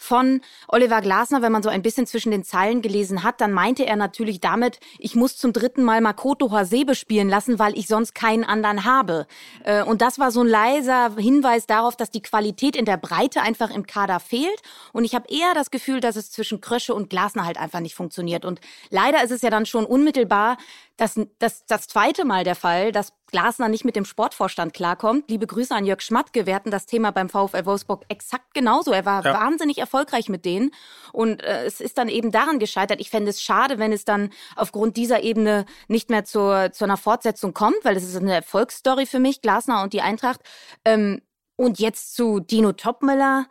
von 0.03 0.41
Oliver 0.67 1.01
Glasner, 1.01 1.43
wenn 1.43 1.53
man 1.53 1.63
so 1.63 1.69
ein 1.69 1.83
bisschen 1.83 2.07
zwischen 2.07 2.33
den 2.33 2.43
Zeilen 2.43 2.83
gelesen 2.83 3.23
hat, 3.23 3.41
dann 3.41 3.53
meinte 3.53 3.87
er 3.87 3.97
natürlich 3.97 4.41
damit, 4.41 4.81
ich 4.99 5.15
muss 5.15 5.37
zum 5.37 5.53
dritten 5.53 5.85
Mal 5.85 6.01
Makoto 6.01 6.51
Hasebe 6.51 6.95
spielen 6.95 7.29
lassen, 7.29 7.59
weil 7.59 7.79
ich 7.79 7.87
sonst 7.87 8.15
keinen 8.15 8.45
anderen 8.45 8.85
habe. 8.85 9.27
Äh, 9.65 9.85
und 9.85 10.03
das 10.03 10.19
war 10.19 10.33
so 10.33 10.41
ein 10.41 10.49
leiser 10.49 11.15
Hinweis 11.17 11.67
darauf, 11.67 11.97
dass 11.97 12.11
die 12.11 12.23
Qualität 12.23 12.75
in 12.75 12.85
der 12.85 12.97
Breite 12.97 13.43
einfach 13.43 13.71
im 13.71 13.87
Kader 13.87 14.19
fehlt. 14.19 14.61
Und 14.93 15.05
ich 15.05 15.15
habe 15.15 15.29
eher 15.29 15.55
das 15.55 15.71
Gefühl, 15.71 16.01
dass 16.01 16.17
es 16.17 16.33
zwischen 16.33 16.61
Krösche 16.61 16.95
und 16.95 17.09
Glasner 17.09 17.47
halt 17.47 17.59
einfach 17.59 17.81
nicht 17.81 17.95
funktioniert. 17.95 18.45
Und 18.45 18.61
leider 18.91 19.23
ist 19.23 19.31
es 19.31 19.43
ja 19.43 19.51
dann 19.51 19.67
schon 19.67 19.85
unmittelbar 19.93 20.57
das, 20.97 21.21
das, 21.39 21.67
das 21.67 21.87
zweite 21.87 22.25
Mal 22.25 22.45
der 22.45 22.55
Fall, 22.55 22.93
dass 22.93 23.13
Glasner 23.27 23.69
nicht 23.69 23.85
mit 23.85 23.95
dem 23.95 24.05
Sportvorstand 24.05 24.73
klarkommt. 24.73 25.29
Liebe 25.29 25.47
Grüße 25.47 25.75
an 25.75 25.85
Jörg 25.85 26.01
Schmatke. 26.01 26.47
Wir 26.47 26.55
hatten 26.55 26.71
das 26.71 26.87
Thema 26.87 27.11
beim 27.13 27.29
VfL 27.29 27.67
Wolfsburg 27.67 28.05
exakt 28.09 28.55
genauso. 28.55 28.93
Er 28.93 29.05
war 29.05 29.25
ja. 29.25 29.35
wahnsinnig 29.35 29.79
erfolgreich 29.79 30.29
mit 30.31 30.47
denen. 30.47 30.71
Und 31.13 31.43
äh, 31.43 31.65
es 31.67 31.81
ist 31.81 31.99
dann 31.99 32.09
eben 32.09 32.31
daran 32.31 32.59
gescheitert. 32.59 33.01
Ich 33.01 33.11
fände 33.11 33.31
es 33.31 33.43
schade, 33.43 33.79
wenn 33.79 33.93
es 33.93 34.05
dann 34.05 34.31
aufgrund 34.57 34.97
dieser 34.97 35.23
Ebene 35.23 35.67
nicht 35.89 36.09
mehr 36.09 36.25
zur, 36.25 36.73
zu 36.73 36.85
einer 36.85 36.97
Fortsetzung 36.97 37.53
kommt, 37.53 37.79
weil 37.83 37.97
es 37.97 38.05
ist 38.05 38.17
eine 38.17 38.35
Erfolgsstory 38.35 39.05
für 39.05 39.19
mich, 39.19 39.43
Glasner 39.43 39.83
und 39.83 39.93
die 39.93 40.01
Eintracht. 40.01 40.41
Ähm, 40.87 41.21
und 41.57 41.79
jetzt 41.81 42.15
zu 42.15 42.41
Dino 42.41 42.73
Topmüller. 42.73 43.47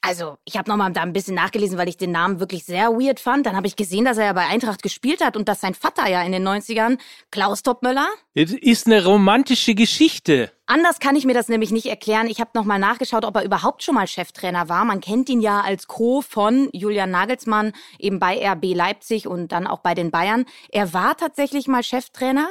Also, 0.00 0.38
ich 0.44 0.56
habe 0.56 0.70
nochmal 0.70 0.92
da 0.92 1.02
ein 1.02 1.12
bisschen 1.12 1.34
nachgelesen, 1.34 1.76
weil 1.76 1.88
ich 1.88 1.96
den 1.96 2.12
Namen 2.12 2.40
wirklich 2.40 2.64
sehr 2.64 2.90
weird 2.90 3.20
fand. 3.20 3.46
Dann 3.46 3.56
habe 3.56 3.66
ich 3.66 3.76
gesehen, 3.76 4.04
dass 4.04 4.18
er 4.18 4.26
ja 4.26 4.32
bei 4.32 4.46
Eintracht 4.46 4.82
gespielt 4.82 5.24
hat 5.24 5.36
und 5.36 5.48
dass 5.48 5.60
sein 5.60 5.74
Vater 5.74 6.08
ja 6.08 6.22
in 6.22 6.32
den 6.32 6.46
90ern, 6.46 6.98
Klaus 7.30 7.62
Topmöller. 7.62 8.06
Das 8.34 8.52
ist 8.52 8.86
eine 8.86 9.04
romantische 9.04 9.74
Geschichte. 9.74 10.52
Anders 10.66 11.00
kann 11.00 11.16
ich 11.16 11.24
mir 11.24 11.34
das 11.34 11.48
nämlich 11.48 11.70
nicht 11.70 11.86
erklären. 11.86 12.26
Ich 12.28 12.40
habe 12.40 12.50
nochmal 12.54 12.78
nachgeschaut, 12.78 13.24
ob 13.24 13.36
er 13.36 13.44
überhaupt 13.44 13.82
schon 13.82 13.94
mal 13.94 14.06
Cheftrainer 14.06 14.68
war. 14.68 14.84
Man 14.84 15.00
kennt 15.00 15.28
ihn 15.28 15.40
ja 15.40 15.62
als 15.62 15.86
Co. 15.86 16.20
von 16.22 16.68
Julian 16.72 17.10
Nagelsmann, 17.10 17.72
eben 17.98 18.18
bei 18.18 18.46
RB 18.46 18.74
Leipzig 18.74 19.26
und 19.26 19.52
dann 19.52 19.66
auch 19.66 19.80
bei 19.80 19.94
den 19.94 20.10
Bayern. 20.10 20.44
Er 20.70 20.92
war 20.92 21.16
tatsächlich 21.16 21.66
mal 21.66 21.82
Cheftrainer 21.82 22.48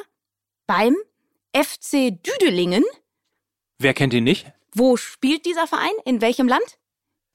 beim 0.66 0.96
FC 1.56 2.12
Düdelingen. 2.24 2.84
Wer 3.80 3.94
kennt 3.94 4.14
ihn 4.14 4.24
nicht? 4.24 4.52
Wo 4.74 4.98
spielt 4.98 5.46
dieser 5.46 5.68
Verein? 5.68 5.94
In 6.06 6.22
welchem 6.22 6.48
Land? 6.48 6.78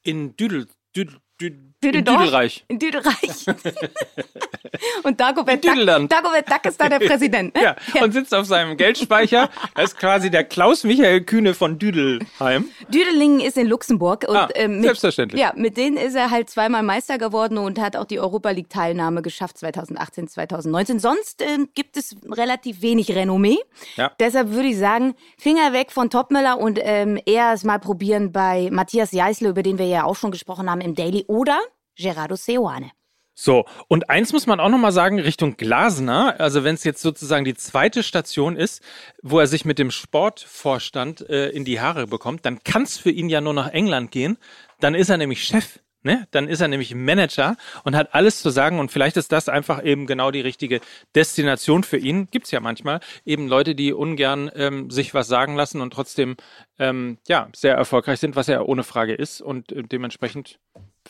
In 0.05 0.35
Düdel, 0.39 0.67
Düdel, 0.95 1.15
Düdel, 1.41 1.99
in 1.99 2.07
Düdelreich. 2.07 2.65
In 2.69 2.79
Düdelreich. 2.81 3.47
und 5.03 5.21
Dagobert 5.21 5.65
Duck, 5.65 5.75
Dagobert 6.09 6.51
Duck 6.51 6.65
ist 6.67 6.81
da 6.81 6.89
der 6.89 6.99
Präsident. 6.99 7.55
Ne? 7.55 7.63
Ja, 7.63 7.77
ja, 7.95 8.03
und 8.03 8.13
sitzt 8.13 8.35
auf 8.35 8.47
seinem 8.47 8.77
Geldspeicher. 8.77 9.49
Er 9.75 9.85
ist 9.85 9.97
quasi 9.97 10.31
der 10.31 10.45
Klaus-Michael 10.45 11.23
Kühne 11.23 11.55
von 11.55 11.79
Düdelheim. 11.79 12.69
Düdelingen 12.89 13.41
ist 13.41 13.57
in 13.57 13.67
Luxemburg. 13.67 14.27
Und, 14.29 14.37
ah, 14.37 14.49
äh, 14.55 14.69
mit, 14.69 14.85
selbstverständlich. 14.85 15.41
Ja, 15.41 15.53
mit 15.57 15.77
denen 15.77 15.97
ist 15.97 16.15
er 16.15 16.31
halt 16.31 16.51
zweimal 16.51 16.83
Meister 16.83 17.17
geworden 17.17 17.57
und 17.57 17.81
hat 17.81 17.97
auch 17.97 18.05
die 18.05 18.21
Europa 18.21 18.51
League-Teilnahme 18.51 19.23
geschafft 19.23 19.59
2018, 19.59 20.29
2019. 20.29 20.99
Sonst 20.99 21.41
äh, 21.43 21.59
gibt 21.75 21.97
es 21.97 22.17
relativ 22.31 22.83
wenig 22.83 23.15
Renommee. 23.15 23.59
Ja. 23.97 24.13
Deshalb 24.21 24.51
würde 24.51 24.69
ich 24.69 24.79
sagen, 24.79 25.15
Finger 25.39 25.73
weg 25.73 25.93
von 25.93 26.11
Topmöller 26.11 26.59
und 26.59 26.79
ähm, 26.83 27.19
eher 27.25 27.53
es 27.55 27.65
mal 27.65 27.79
probieren 27.79 28.33
bei 28.33 28.69
Matthias 28.71 29.13
Jeißle, 29.13 29.49
über 29.49 29.63
den 29.63 29.79
wir 29.79 29.87
ja 29.87 30.05
auch 30.05 30.17
schon 30.17 30.33
gesprochen 30.33 30.71
haben 30.71 30.81
im 30.81 30.95
Daily, 30.95 31.25
oder 31.29 31.59
Gerardo 31.97 32.37
Seoane. 32.37 32.91
So, 33.35 33.65
und 33.89 34.11
eins 34.11 34.33
muss 34.33 34.47
man 34.47 34.61
auch 34.61 34.69
nochmal 34.69 34.93
sagen, 34.93 35.19
Richtung 35.19 35.57
Glasner, 35.57 36.39
also 36.39 36.65
wenn 36.65 36.75
es 36.75 36.85
jetzt 36.85 37.01
sozusagen 37.01 37.47
die 37.47 37.55
zweite 37.55 38.03
Station 38.03 38.57
ist, 38.57 38.83
wo 39.23 39.41
er 39.41 39.47
sich 39.47 39.65
mit 39.65 39.79
dem 39.79 39.91
Sportvorstand 39.91 41.29
äh, 41.31 41.49
in 41.49 41.65
die 41.65 41.81
Haare 41.81 42.07
bekommt, 42.07 42.45
dann 42.45 42.63
kann 42.63 42.83
es 42.83 42.99
für 42.99 43.11
ihn 43.11 43.31
ja 43.31 43.41
nur 43.41 43.55
nach 43.55 43.69
England 43.69 44.11
gehen. 44.11 44.37
Dann 44.81 44.95
ist 44.95 45.09
er 45.09 45.17
nämlich 45.17 45.45
Chef, 45.45 45.79
ne? 46.03 46.29
Dann 46.31 46.47
ist 46.47 46.61
er 46.61 46.69
nämlich 46.69 46.95
Manager 46.95 47.57
und 47.85 47.97
hat 47.97 48.15
alles 48.15 48.43
zu 48.43 48.51
sagen 48.51 48.79
und 48.79 48.93
vielleicht 48.93 49.17
ist 49.17 49.33
das 49.33 49.49
einfach 49.49 49.83
eben 49.83 50.07
genau 50.07 50.31
die 50.31 50.43
richtige 50.43 50.83
Destination 51.15 51.85
für 51.85 51.97
ihn. 51.97 52.29
Gibt's 52.31 52.51
ja 52.51 52.61
manchmal 52.61 53.01
eben 53.25 53.49
Leute, 53.49 53.75
die 53.75 53.95
ungern 53.95 54.51
ähm, 54.55 54.91
sich 54.91 55.15
was 55.15 55.27
sagen 55.27 55.57
lassen 55.57 55.81
und 55.81 55.95
trotzdem 55.95 56.37
ähm, 56.79 57.17
ja 57.27 57.49
sehr 57.55 57.77
erfolgreich 57.77 58.21
sind, 58.21 58.37
was 58.37 58.49
er 58.49 58.69
ohne 58.69 58.85
Frage 58.85 59.15
ist 59.15 59.41
und 59.41 59.73
äh, 59.73 59.83
dementsprechend 59.85 60.59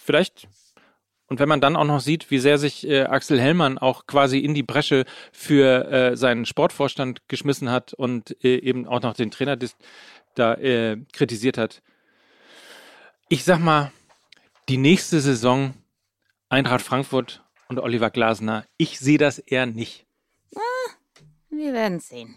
vielleicht 0.00 0.46
und 1.32 1.38
wenn 1.38 1.48
man 1.48 1.62
dann 1.62 1.76
auch 1.76 1.86
noch 1.86 2.00
sieht, 2.00 2.30
wie 2.30 2.38
sehr 2.38 2.58
sich 2.58 2.86
äh, 2.86 3.04
Axel 3.04 3.40
Hellmann 3.40 3.78
auch 3.78 4.04
quasi 4.06 4.40
in 4.40 4.52
die 4.52 4.62
Bresche 4.62 5.06
für 5.32 5.90
äh, 5.90 6.14
seinen 6.14 6.44
Sportvorstand 6.44 7.26
geschmissen 7.26 7.70
hat 7.70 7.94
und 7.94 8.36
äh, 8.44 8.58
eben 8.58 8.86
auch 8.86 9.00
noch 9.00 9.14
den 9.14 9.30
Trainer 9.30 9.56
da 10.34 10.54
äh, 10.56 10.98
kritisiert 11.14 11.56
hat. 11.56 11.80
Ich 13.30 13.44
sag 13.44 13.60
mal, 13.60 13.92
die 14.68 14.76
nächste 14.76 15.22
Saison 15.22 15.72
Eintracht 16.50 16.82
Frankfurt 16.82 17.42
und 17.68 17.78
Oliver 17.78 18.10
Glasner, 18.10 18.66
ich 18.76 18.98
sehe 18.98 19.16
das 19.16 19.38
eher 19.38 19.64
nicht. 19.64 20.04
Ah, 20.54 20.90
wir 21.48 21.72
werden 21.72 21.98
sehen. 21.98 22.34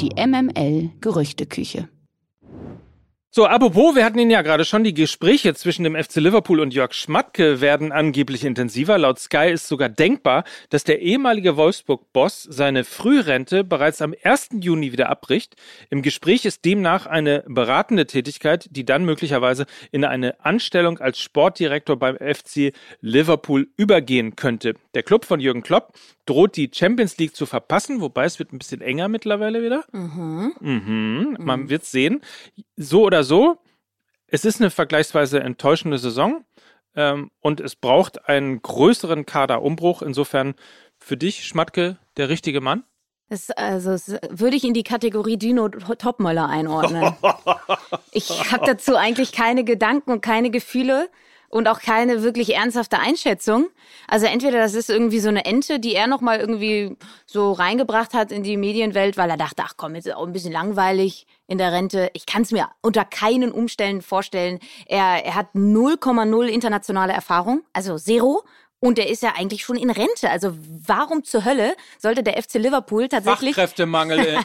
Die 0.00 0.12
MML 0.16 0.92
Gerüchteküche. 1.02 1.90
So, 3.38 3.46
apropos, 3.46 3.94
wir 3.94 4.04
hatten 4.04 4.18
ihn 4.18 4.30
ja 4.30 4.42
gerade 4.42 4.64
schon, 4.64 4.82
die 4.82 4.94
Gespräche 4.94 5.54
zwischen 5.54 5.84
dem 5.84 5.94
FC 5.94 6.16
Liverpool 6.16 6.58
und 6.58 6.74
Jörg 6.74 6.92
Schmatke 6.92 7.60
werden 7.60 7.92
angeblich 7.92 8.42
intensiver. 8.44 8.98
Laut 8.98 9.20
Sky 9.20 9.52
ist 9.52 9.68
sogar 9.68 9.88
denkbar, 9.88 10.42
dass 10.70 10.82
der 10.82 11.00
ehemalige 11.00 11.56
Wolfsburg-Boss 11.56 12.48
seine 12.50 12.82
Frührente 12.82 13.62
bereits 13.62 14.02
am 14.02 14.12
1. 14.24 14.48
Juni 14.60 14.90
wieder 14.90 15.08
abbricht. 15.08 15.54
Im 15.88 16.02
Gespräch 16.02 16.46
ist 16.46 16.64
demnach 16.64 17.06
eine 17.06 17.44
beratende 17.46 18.08
Tätigkeit, 18.08 18.66
die 18.72 18.84
dann 18.84 19.04
möglicherweise 19.04 19.66
in 19.92 20.04
eine 20.04 20.44
Anstellung 20.44 20.98
als 20.98 21.20
Sportdirektor 21.20 21.96
beim 21.96 22.16
FC 22.16 22.72
Liverpool 23.00 23.68
übergehen 23.76 24.34
könnte. 24.34 24.74
Der 24.94 25.04
Club 25.04 25.24
von 25.24 25.38
Jürgen 25.38 25.62
Klopp 25.62 25.92
droht 26.26 26.56
die 26.56 26.70
Champions 26.74 27.16
League 27.18 27.34
zu 27.34 27.46
verpassen, 27.46 28.00
wobei 28.00 28.24
es 28.24 28.40
wird 28.40 28.52
ein 28.52 28.58
bisschen 28.58 28.80
enger 28.80 29.08
mittlerweile 29.08 29.62
wieder. 29.62 29.84
Mhm. 29.92 30.52
Mhm. 30.60 31.36
Man 31.38 31.60
mhm. 31.60 31.70
wird 31.70 31.84
sehen. 31.84 32.20
So 32.76 33.04
oder 33.04 33.24
so, 33.24 33.27
es 34.26 34.44
ist 34.44 34.60
eine 34.60 34.70
vergleichsweise 34.70 35.40
enttäuschende 35.40 35.98
Saison 35.98 36.44
ähm, 36.94 37.30
und 37.40 37.60
es 37.60 37.76
braucht 37.76 38.28
einen 38.28 38.60
größeren 38.62 39.26
Kaderumbruch. 39.26 40.02
Insofern 40.02 40.54
für 40.98 41.16
dich, 41.16 41.46
Schmatke, 41.46 41.98
der 42.16 42.28
richtige 42.28 42.60
Mann? 42.60 42.84
Das, 43.30 43.50
also 43.50 43.90
das 43.90 44.16
würde 44.30 44.56
ich 44.56 44.64
in 44.64 44.72
die 44.72 44.82
Kategorie 44.82 45.36
Dino 45.36 45.68
Topmöller 45.68 46.48
einordnen. 46.48 47.14
ich 48.12 48.30
habe 48.50 48.64
dazu 48.64 48.96
eigentlich 48.96 49.32
keine 49.32 49.64
Gedanken 49.64 50.12
und 50.12 50.22
keine 50.22 50.50
Gefühle 50.50 51.10
und 51.48 51.68
auch 51.68 51.80
keine 51.80 52.22
wirklich 52.22 52.54
ernsthafte 52.54 52.98
Einschätzung. 52.98 53.68
Also 54.06 54.26
entweder 54.26 54.58
das 54.58 54.74
ist 54.74 54.90
irgendwie 54.90 55.20
so 55.20 55.28
eine 55.28 55.44
Ente, 55.44 55.80
die 55.80 55.94
er 55.94 56.06
noch 56.06 56.20
mal 56.20 56.38
irgendwie 56.38 56.96
so 57.26 57.52
reingebracht 57.52 58.14
hat 58.14 58.32
in 58.32 58.42
die 58.42 58.56
Medienwelt, 58.56 59.16
weil 59.16 59.30
er 59.30 59.36
dachte, 59.36 59.62
ach 59.64 59.74
komm, 59.76 59.94
jetzt 59.94 60.06
ist 60.06 60.14
auch 60.14 60.26
ein 60.26 60.32
bisschen 60.32 60.52
langweilig 60.52 61.26
in 61.46 61.58
der 61.58 61.72
Rente. 61.72 62.10
Ich 62.12 62.26
kann 62.26 62.42
es 62.42 62.52
mir 62.52 62.68
unter 62.82 63.04
keinen 63.04 63.52
Umständen 63.52 64.02
vorstellen. 64.02 64.58
Er, 64.86 65.24
er 65.24 65.34
hat 65.34 65.54
0,0 65.54 66.46
internationale 66.46 67.12
Erfahrung, 67.12 67.62
also 67.72 67.96
zero. 67.96 68.42
Und 68.80 68.98
er 68.98 69.08
ist 69.08 69.24
ja 69.24 69.32
eigentlich 69.36 69.64
schon 69.64 69.76
in 69.76 69.90
Rente. 69.90 70.30
Also 70.30 70.56
warum 70.86 71.24
zur 71.24 71.44
Hölle 71.44 71.74
sollte 71.98 72.22
der 72.22 72.40
FC 72.40 72.54
Liverpool 72.54 73.08
tatsächlich. 73.08 73.56
Fachkräftemangel. 73.56 74.38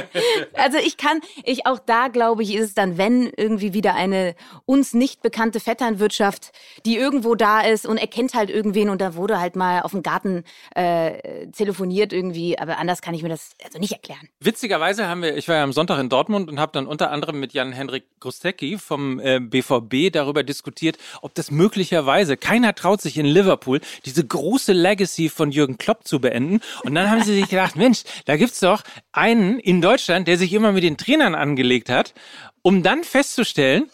also 0.54 0.78
ich 0.78 0.96
kann, 0.96 1.20
ich 1.44 1.66
auch 1.66 1.78
da 1.78 2.08
glaube 2.08 2.42
ich, 2.42 2.54
ist 2.54 2.68
es 2.68 2.74
dann, 2.74 2.96
wenn 2.96 3.30
irgendwie 3.36 3.74
wieder 3.74 3.94
eine 3.94 4.34
uns 4.64 4.94
nicht 4.94 5.20
bekannte 5.20 5.60
Vetternwirtschaft, 5.60 6.52
die 6.86 6.96
irgendwo 6.96 7.34
da 7.34 7.60
ist 7.60 7.86
und 7.86 7.98
erkennt 7.98 8.32
halt 8.32 8.48
irgendwen 8.48 8.88
und 8.88 9.02
da 9.02 9.14
wurde 9.14 9.38
halt 9.38 9.56
mal 9.56 9.82
auf 9.82 9.90
dem 9.90 10.02
Garten 10.02 10.44
äh, 10.74 11.48
telefoniert 11.48 12.14
irgendwie. 12.14 12.58
Aber 12.58 12.78
anders 12.78 13.02
kann 13.02 13.12
ich 13.12 13.22
mir 13.22 13.28
das 13.28 13.50
also 13.62 13.78
nicht 13.78 13.92
erklären. 13.92 14.26
Witzigerweise 14.40 15.06
haben 15.06 15.20
wir, 15.20 15.36
ich 15.36 15.48
war 15.48 15.56
ja 15.56 15.64
am 15.64 15.74
Sonntag 15.74 15.98
in 15.98 16.08
Dortmund 16.08 16.48
und 16.48 16.58
habe 16.58 16.72
dann 16.72 16.86
unter 16.86 17.10
anderem 17.10 17.38
mit 17.38 17.52
Jan-Henrik 17.52 18.04
Grostecki 18.20 18.78
vom 18.78 19.20
äh, 19.20 19.38
BVB 19.38 20.10
darüber 20.10 20.42
diskutiert, 20.44 20.96
ob 21.20 21.34
das 21.34 21.50
möglicherweise, 21.50 22.38
keiner 22.38 22.74
traut 22.74 23.02
sich 23.02 23.18
in 23.18 23.26
Liverpool 23.26 23.49
Liverpool 23.50 23.80
diese 24.04 24.24
große 24.24 24.72
Legacy 24.72 25.28
von 25.28 25.50
Jürgen 25.50 25.76
Klopp 25.76 26.06
zu 26.06 26.20
beenden. 26.20 26.60
Und 26.84 26.94
dann 26.94 27.10
haben 27.10 27.22
sie 27.22 27.34
sich 27.34 27.48
gedacht, 27.48 27.76
Mensch, 27.76 28.04
da 28.24 28.36
gibt's 28.36 28.60
doch 28.60 28.82
einen 29.12 29.58
in 29.58 29.80
Deutschland, 29.80 30.28
der 30.28 30.38
sich 30.38 30.52
immer 30.52 30.72
mit 30.72 30.84
den 30.84 30.96
Trainern 30.96 31.34
angelegt 31.34 31.90
hat, 31.90 32.14
um 32.62 32.82
dann 32.82 33.04
festzustellen, 33.04 33.90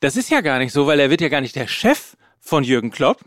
das 0.00 0.16
ist 0.16 0.30
ja 0.30 0.40
gar 0.40 0.58
nicht 0.58 0.72
so, 0.72 0.86
weil 0.86 1.00
er 1.00 1.10
wird 1.10 1.20
ja 1.20 1.28
gar 1.28 1.40
nicht 1.40 1.56
der 1.56 1.66
Chef 1.66 2.16
von 2.40 2.64
Jürgen 2.64 2.90
Klopp, 2.90 3.20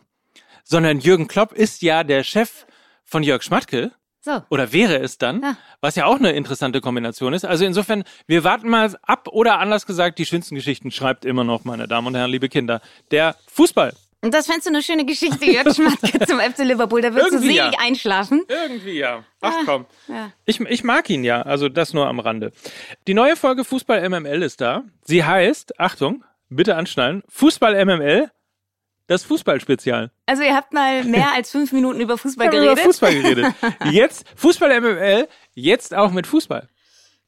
sondern 0.64 1.00
Jürgen 1.00 1.28
Klopp 1.28 1.54
ist 1.54 1.82
ja 1.82 2.04
der 2.04 2.24
Chef 2.24 2.66
von 3.04 3.24
Jörg 3.24 3.44
Schmatke. 3.44 3.92
So. 4.22 4.42
Oder 4.50 4.74
wäre 4.74 4.98
es 4.98 5.20
dann, 5.20 5.44
ja. 5.44 5.56
was 5.82 5.96
ja 5.96 6.06
auch 6.06 6.16
eine 6.16 6.32
interessante 6.32 6.82
Kombination 6.82 7.34
ist. 7.34 7.46
Also 7.46 7.64
insofern, 7.64 8.04
wir 8.26 8.44
warten 8.44 8.68
mal 8.68 8.92
ab 9.04 9.28
oder 9.32 9.60
anders 9.60 9.86
gesagt, 9.86 10.18
die 10.18 10.26
schönsten 10.26 10.56
Geschichten 10.56 10.90
schreibt 10.90 11.26
immer 11.26 11.44
noch, 11.44 11.64
meine 11.64 11.88
Damen 11.88 12.08
und 12.08 12.16
Herren, 12.16 12.32
liebe 12.32 12.50
Kinder, 12.50 12.82
der 13.12 13.36
Fußball. 13.46 13.94
Und 14.26 14.34
das 14.34 14.48
fändest 14.48 14.66
du 14.66 14.72
eine 14.72 14.82
schöne 14.82 15.06
Geschichte, 15.06 15.46
Jörg 15.46 15.76
Schmatke 15.76 16.18
zum 16.26 16.40
FC 16.40 16.58
Liverpool. 16.64 17.00
Da 17.00 17.14
würdest 17.14 17.34
Irgendwie 17.34 17.50
du 17.50 17.54
ja. 17.58 17.66
selig 17.66 17.80
einschlafen. 17.80 18.42
Irgendwie 18.48 18.98
ja. 18.98 19.24
Ach 19.40 19.54
Ah, 19.54 19.62
komm. 19.66 19.86
ja. 20.08 20.32
Ich, 20.46 20.60
ich 20.60 20.84
mag 20.84 21.08
ihn 21.12 21.24
ja, 21.24 21.44
also 21.44 21.70
das 21.70 21.94
nur 21.94 22.08
am 22.08 22.20
Rande. 22.20 22.52
Die 23.06 23.14
neue 23.14 23.36
Folge 23.36 23.64
Fußball 23.64 24.10
MML 24.10 24.42
ist 24.42 24.62
da. 24.62 24.84
Sie 25.04 25.24
heißt, 25.24 25.80
Achtung, 25.80 26.24
bitte 26.50 26.76
anschnallen, 26.76 27.22
Fußball 27.30 27.86
MML, 27.86 28.32
das 29.06 29.24
Fußballspezial. 29.26 30.10
Also 30.26 30.42
ihr 30.42 30.56
habt 30.56 30.74
mal 30.74 31.04
mehr 31.04 31.32
als 31.36 31.52
fünf 31.52 31.72
Minuten 31.72 32.02
über 32.02 32.18
Fußball 32.18 32.48
haben 32.48 32.56
über 32.58 32.64
geredet. 32.74 32.84
Fußball 32.84 33.14
geredet. 33.14 33.54
Jetzt, 33.92 34.26
Fußball 34.36 34.82
MML, 34.82 35.28
jetzt 35.54 35.94
auch 35.94 36.10
mit 36.10 36.26
Fußball. 36.26 36.68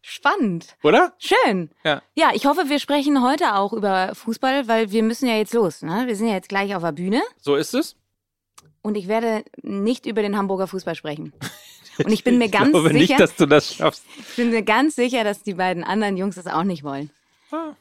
Spannend. 0.10 0.78
Oder? 0.84 1.12
Schön. 1.18 1.70
Ja. 1.84 2.02
Ja, 2.16 2.32
ich 2.34 2.46
hoffe, 2.46 2.70
wir 2.70 2.80
sprechen 2.80 3.22
heute 3.22 3.56
auch 3.56 3.74
über 3.74 4.16
Fußball, 4.16 4.66
weil 4.70 4.90
wir 4.92 5.04
müssen 5.04 5.28
ja 5.28 5.36
jetzt 5.36 5.54
los. 5.54 5.82
Ne? 5.82 6.04
Wir 6.08 6.16
sind 6.16 6.28
ja 6.30 6.34
jetzt 6.36 6.48
gleich 6.48 6.74
auf 6.76 6.82
der 6.82 6.94
Bühne 6.94 7.22
So 7.42 7.56
ist 7.58 7.74
es. 7.74 7.98
und 8.82 8.96
ich 8.96 9.10
werde 9.10 9.44
nicht 9.64 10.06
über 10.06 10.22
den 10.22 10.38
Hamburger 10.38 10.68
Fußball 10.68 10.96
sprechen. 10.96 11.34
Und 11.98 12.10
ich 12.14 12.24
bin 12.24 12.38
mir 12.38 12.48
ganz 12.50 12.68
ich 12.68 12.72
glaube 12.72 12.88
sicher, 12.88 13.00
nicht, 13.00 13.20
dass 13.20 13.36
du 13.36 13.48
das 13.48 13.76
schaffst. 13.76 14.06
ich 14.18 14.36
bin 14.38 14.52
mir 14.52 14.64
ganz 14.64 14.96
sicher, 14.96 15.26
dass 15.26 15.44
die 15.44 15.56
beiden 15.56 15.84
anderen 15.84 16.16
Jungs 16.16 16.36
das 16.36 16.48
auch 16.48 16.64
nicht 16.64 16.86
wollen. 16.86 17.10
Ah, 17.52 17.74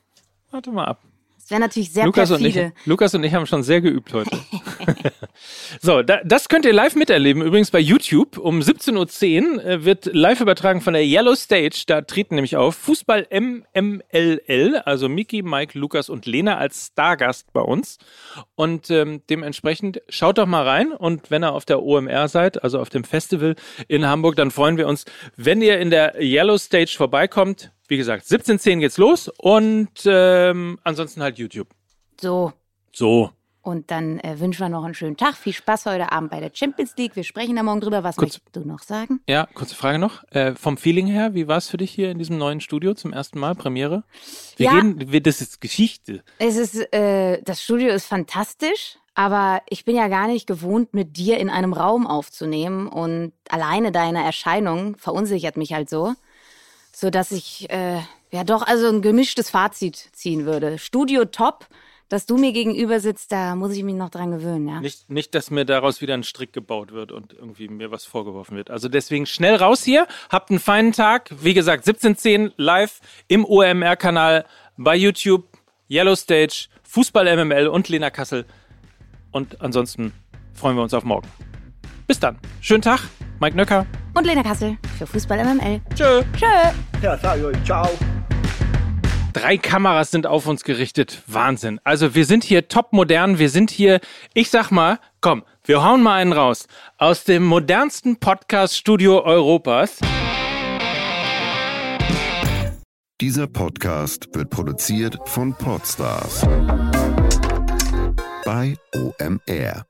warte 0.51 0.73
mal 0.73 0.85
ab. 0.87 1.01
Das 1.39 1.51
wäre 1.53 1.61
natürlich 1.61 1.93
sehr 1.93 2.07
Lukas 2.07 2.33
und, 2.33 2.45
ich, 2.45 2.55
perfide. 2.55 2.75
Lukas 2.87 3.15
und 3.15 3.23
ich 3.23 3.33
haben 3.35 3.47
schon 3.47 3.63
sehr 3.63 3.81
geübt 3.81 4.13
heute. 4.13 4.37
so, 5.81 6.03
da, 6.03 6.21
das 6.25 6.49
könnt 6.49 6.65
ihr 6.65 6.73
live 6.73 6.95
miterleben. 6.95 7.43
Übrigens 7.43 7.71
bei 7.71 7.79
YouTube 7.79 8.39
um 8.39 8.61
17.10 8.61 9.57
Uhr 9.57 9.65
äh, 9.65 9.85
wird 9.85 10.07
live 10.07 10.41
übertragen 10.41 10.81
von 10.81 10.95
der 10.95 11.05
Yellow 11.05 11.35
Stage. 11.35 11.85
Da 11.87 12.03
treten 12.03 12.37
nämlich 12.37 12.57
auf 12.57 12.75
Fußball 12.77 13.27
MMLL, 13.31 14.83
also 14.85 15.09
Miki, 15.09 15.43
Mike, 15.43 15.79
Lukas 15.79 16.09
und 16.09 16.27
Lena 16.27 16.59
als 16.59 16.89
Stargast 16.93 17.53
bei 17.53 17.61
uns. 17.61 17.99
Und 18.55 18.91
ähm, 18.91 19.23
dementsprechend 19.29 20.03
schaut 20.09 20.39
doch 20.39 20.47
mal 20.47 20.65
rein. 20.65 20.93
Und 20.93 21.31
wenn 21.31 21.45
ihr 21.45 21.53
auf 21.53 21.65
der 21.65 21.83
OMR 21.83 22.29
seid, 22.29 22.63
also 22.63 22.81
auf 22.81 22.89
dem 22.89 23.05
Festival 23.05 23.57
in 23.89 24.07
Hamburg, 24.07 24.37
dann 24.37 24.51
freuen 24.51 24.77
wir 24.77 24.89
uns, 24.89 25.05
wenn 25.37 25.63
ihr 25.63 25.79
in 25.79 25.91
der 25.91 26.21
Yellow 26.21 26.59
Stage 26.59 26.95
vorbeikommt. 26.97 27.73
Wie 27.89 27.97
gesagt, 27.97 28.27
17.10 28.27 28.81
geht's 28.81 28.99
los 28.99 29.29
und 29.39 29.91
ähm, 30.07 30.79
ansonsten 30.83 31.23
halt 31.23 31.39
YouTube. 31.39 31.69
So, 32.21 32.53
So. 32.93 33.31
Und 33.67 33.91
dann 33.91 34.21
äh, 34.21 34.39
wünschen 34.39 34.61
wir 34.61 34.69
noch 34.69 34.85
einen 34.85 34.95
schönen 34.95 35.17
Tag. 35.17 35.35
Viel 35.37 35.53
Spaß 35.53 35.87
heute 35.87 36.13
Abend 36.13 36.31
bei 36.31 36.39
der 36.39 36.51
Champions 36.55 36.95
League. 36.97 37.17
Wir 37.17 37.25
sprechen 37.25 37.57
da 37.57 37.65
morgen 37.65 37.81
drüber. 37.81 38.05
Was 38.05 38.15
Kurz- 38.17 38.35
möchtest 38.35 38.55
du 38.57 38.61
noch 38.61 38.79
sagen? 38.81 39.21
Ja, 39.29 39.47
kurze 39.55 39.75
Frage 39.75 39.99
noch. 39.99 40.23
Äh, 40.31 40.55
vom 40.55 40.77
Feeling 40.77 41.09
her, 41.09 41.35
wie 41.35 41.49
war 41.49 41.57
es 41.59 41.69
für 41.69 41.77
dich 41.77 41.91
hier 41.91 42.11
in 42.13 42.19
diesem 42.19 42.39
neuen 42.39 42.61
Studio 42.61 42.95
zum 42.95 43.13
ersten 43.13 43.41
Mal, 43.41 43.57
Premiere? 43.57 44.05
Wir 44.57 44.67
Ja. 44.67 44.81
gehen, 44.81 45.11
wir, 45.11 45.21
das 45.21 45.41
ist 45.41 45.61
Geschichte. 45.61 46.23
Es 46.39 46.57
ist, 46.57 46.77
äh, 46.95 47.43
das 47.43 47.61
Studio 47.63 47.89
ist 47.93 48.07
fantastisch, 48.07 48.99
aber 49.15 49.63
ich 49.69 49.85
bin 49.85 49.97
ja 49.97 50.07
gar 50.07 50.29
nicht 50.29 50.47
gewohnt, 50.47 50.95
mit 50.95 51.17
dir 51.17 51.39
in 51.39 51.51
einem 51.51 51.73
Raum 51.73 52.07
aufzunehmen 52.07 52.87
und 52.87 53.33
alleine 53.49 53.91
deine 53.91 54.23
Erscheinung 54.23 54.97
verunsichert 54.97 55.57
mich 55.57 55.73
halt 55.73 55.91
so, 55.91 56.15
so 56.93 57.11
dass 57.11 57.33
ich 57.33 57.69
äh, 57.71 57.99
ja 58.31 58.45
doch 58.45 58.63
also 58.63 58.89
ein 58.89 59.03
gemischtes 59.03 59.51
Fazit 59.51 59.97
ziehen 60.13 60.45
würde. 60.47 60.79
Studio 60.79 61.25
top, 61.25 61.67
dass 62.09 62.27
du 62.27 62.37
mir 62.37 62.53
gegenüber 62.53 63.01
sitzt, 63.01 63.33
da 63.33 63.55
muss 63.57 63.73
ich 63.73 63.83
mich 63.83 63.95
noch 63.95 64.11
dran 64.11 64.31
gewöhnen, 64.31 64.69
ja. 64.69 64.81
Nicht, 64.81 65.11
nicht, 65.11 65.35
dass 65.35 65.51
mir 65.51 65.65
daraus 65.65 66.01
wieder 66.01 66.15
ein 66.15 66.23
Strick 66.23 66.53
gebaut 66.53 66.93
wird 66.93 67.13
und 67.13 67.33
irgendwie 67.33 67.69
mir 67.69 67.91
was 67.91 68.05
vorgeworfen 68.05 68.57
wird. 68.57 68.71
Also 68.71 68.89
deswegen 68.89 69.27
schnell 69.27 69.57
raus 69.57 69.83
hier. 69.83 70.07
Habt 70.31 70.51
einen 70.51 70.61
feinen 70.61 70.93
Tag. 70.93 71.31
Wie 71.41 71.55
gesagt, 71.55 71.87
17.10 71.87 72.53
live 72.57 73.01
im 73.29 73.45
OMR-Kanal 73.45 74.45
bei 74.77 74.97
YouTube, 74.97 75.45
Yellow 75.91 76.15
Stage, 76.15 76.69
Fußball 76.85 77.45
MML 77.45 77.67
und 77.69 77.89
Lena 77.89 78.11
Kassel. 78.11 78.47
Und 79.33 79.61
ansonsten 79.61 80.13
freuen 80.55 80.77
wir 80.77 80.83
uns 80.83 80.95
auf 80.95 81.05
morgen. 81.05 81.29
Bis 82.07 82.21
dann. 82.21 82.39
Schönen 82.61 82.83
Tag. 82.83 83.01
Mike 83.41 83.57
Nöcker. 83.57 83.85
Und 84.15 84.27
Lena 84.27 84.43
Kassel 84.43 84.79
für 84.97 85.07
Fußball 85.07 85.45
MML. 85.45 85.81
Tschö. 85.95 86.23
Tschö. 86.37 86.47
Ja, 87.03 87.19
sag 87.19 87.39
ich 87.39 87.45
euch, 87.45 87.65
ciao. 87.65 87.89
Drei 89.37 89.59
Kameras 89.59 90.13
sind 90.13 90.27
auf 90.27 90.47
uns 90.47 90.65
gerichtet. 90.65 91.23
Wahnsinn. 91.27 91.79
Also 91.85 92.15
wir 92.15 92.25
sind 92.25 92.43
hier 92.43 92.69
top 92.69 92.95
modern. 92.95 93.39
Wir 93.39 93.51
sind 93.51 93.71
hier, 93.71 94.01
ich 94.33 94.49
sag 94.49 94.71
mal, 94.71 94.99
komm, 95.21 95.45
wir 95.63 95.85
hauen 95.85 96.03
mal 96.03 96.15
einen 96.15 96.33
raus. 96.33 96.67
Aus 96.97 97.25
dem 97.25 97.45
modernsten 97.45 98.17
Podcast-Studio 98.17 99.23
Europas. 99.23 99.99
Dieser 103.21 103.47
Podcast 103.47 104.27
wird 104.33 104.49
produziert 104.49 105.19
von 105.27 105.53
Podstars 105.53 106.41
bei 108.47 108.75
OMR. 108.95 109.85